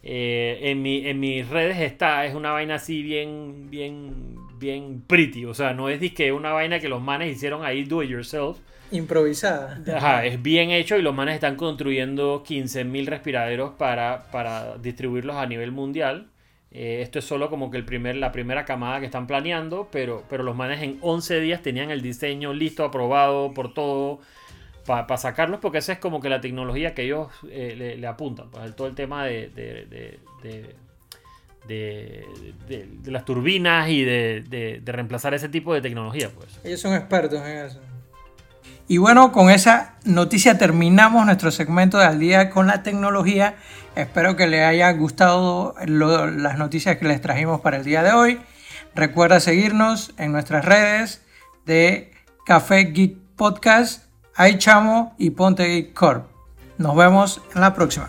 Eh, 0.03 0.59
en, 0.62 0.87
en, 0.87 1.21
mis 1.21 1.49
redes 1.49 1.79
está, 1.81 2.25
es 2.25 2.35
una 2.35 2.53
vaina 2.53 2.77
así 2.77 3.03
bien, 3.03 3.69
bien, 3.71 4.37
bien 4.59 5.03
pretty. 5.07 5.44
O 5.44 5.55
sea, 5.55 5.75
no 5.75 5.88
es 5.88 6.01
que 6.12 6.33
una 6.33 6.53
vaina 6.53 6.81
que 6.81 6.88
los 6.88 7.01
manes 7.01 7.35
hicieron 7.35 7.64
ahí 7.64 7.85
do 7.85 8.03
it 8.03 8.11
yourself. 8.11 8.59
Improvisada. 8.90 9.81
Ajá, 9.94 10.25
es 10.25 10.40
bien 10.42 10.71
hecho 10.71 10.97
y 10.97 11.03
los 11.03 11.14
manes 11.14 11.35
están 11.35 11.57
construyendo 11.57 12.42
15.000 12.42 13.07
respiraderos 13.07 13.73
para, 13.73 14.31
para 14.31 14.79
distribuirlos 14.79 15.37
a 15.37 15.47
nivel 15.47 15.73
mundial. 15.73 16.29
Eh, 16.71 17.01
esto 17.03 17.18
es 17.18 17.25
solo 17.25 17.49
como 17.49 17.71
que 17.71 17.79
el 17.79 17.85
primer, 17.85 18.16
la 18.16 18.33
primera 18.33 18.64
camada 18.64 19.01
que 19.01 19.07
están 19.07 19.27
planeando, 19.27 19.88
pero, 19.90 20.25
pero 20.29 20.42
los 20.42 20.55
manes 20.55 20.83
en 20.83 20.99
11 21.01 21.40
días 21.40 21.62
tenían 21.62 21.90
el 21.90 22.03
diseño 22.03 22.53
listo, 22.53 22.85
aprobado 22.85 23.53
por 23.55 23.73
todo, 23.73 24.21
para 24.85 25.16
sacarlos, 25.18 25.61
porque 25.61 25.79
esa 25.79 25.92
es 25.92 25.99
como 25.99 26.21
que 26.21 26.29
la 26.29 26.40
tecnología 26.40 26.94
que 26.94 27.03
ellos 27.03 27.29
eh, 27.51 27.97
le, 27.99 28.07
apuntan, 28.07 28.51
pues, 28.51 28.75
todo 28.75 28.87
el 28.87 28.94
tema 28.94 29.25
de, 29.25 29.49
de, 29.49 30.18
de, 30.42 30.77
las 33.05 33.25
turbinas 33.25 33.88
y 33.88 34.05
de, 34.05 34.83
reemplazar 34.85 35.35
ese 35.35 35.49
tipo 35.49 35.75
de 35.75 35.81
tecnología. 35.81 36.31
pues 36.35 36.59
Ellos 36.64 36.81
son 36.81 36.94
expertos 36.94 37.40
en 37.44 37.66
eso. 37.66 37.81
Y 38.90 38.97
bueno, 38.97 39.33
con 39.33 39.51
esa 39.51 39.97
noticia 40.05 40.57
terminamos 40.57 41.27
nuestro 41.27 41.51
segmento 41.51 41.99
de 41.99 42.07
Al 42.07 42.18
día 42.18 42.49
con 42.49 42.66
la 42.66 42.83
tecnología. 42.83 43.57
Espero 43.94 44.35
que 44.35 44.47
les 44.47 44.64
haya 44.64 44.90
gustado 44.92 45.75
las 45.87 46.57
noticias 46.57 46.97
que 46.97 47.07
les 47.07 47.21
trajimos 47.21 47.61
para 47.61 47.77
el 47.77 47.85
día 47.85 48.03
de 48.03 48.12
hoy. 48.12 48.40
Recuerda 48.94 49.40
seguirnos 49.40 50.14
en 50.16 50.33
nuestras 50.33 50.64
redes 50.64 51.23
de 51.66 52.12
Café 52.47 52.85
Geek 52.85 53.18
Podcast, 53.37 54.07
iChamo 54.38 55.14
y 55.18 55.31
Ponte 55.31 55.66
Geek 55.66 55.92
Corp. 55.92 56.27
Nos 56.79 56.97
vemos 56.97 57.42
en 57.55 57.61
la 57.61 57.75
próxima. 57.75 58.09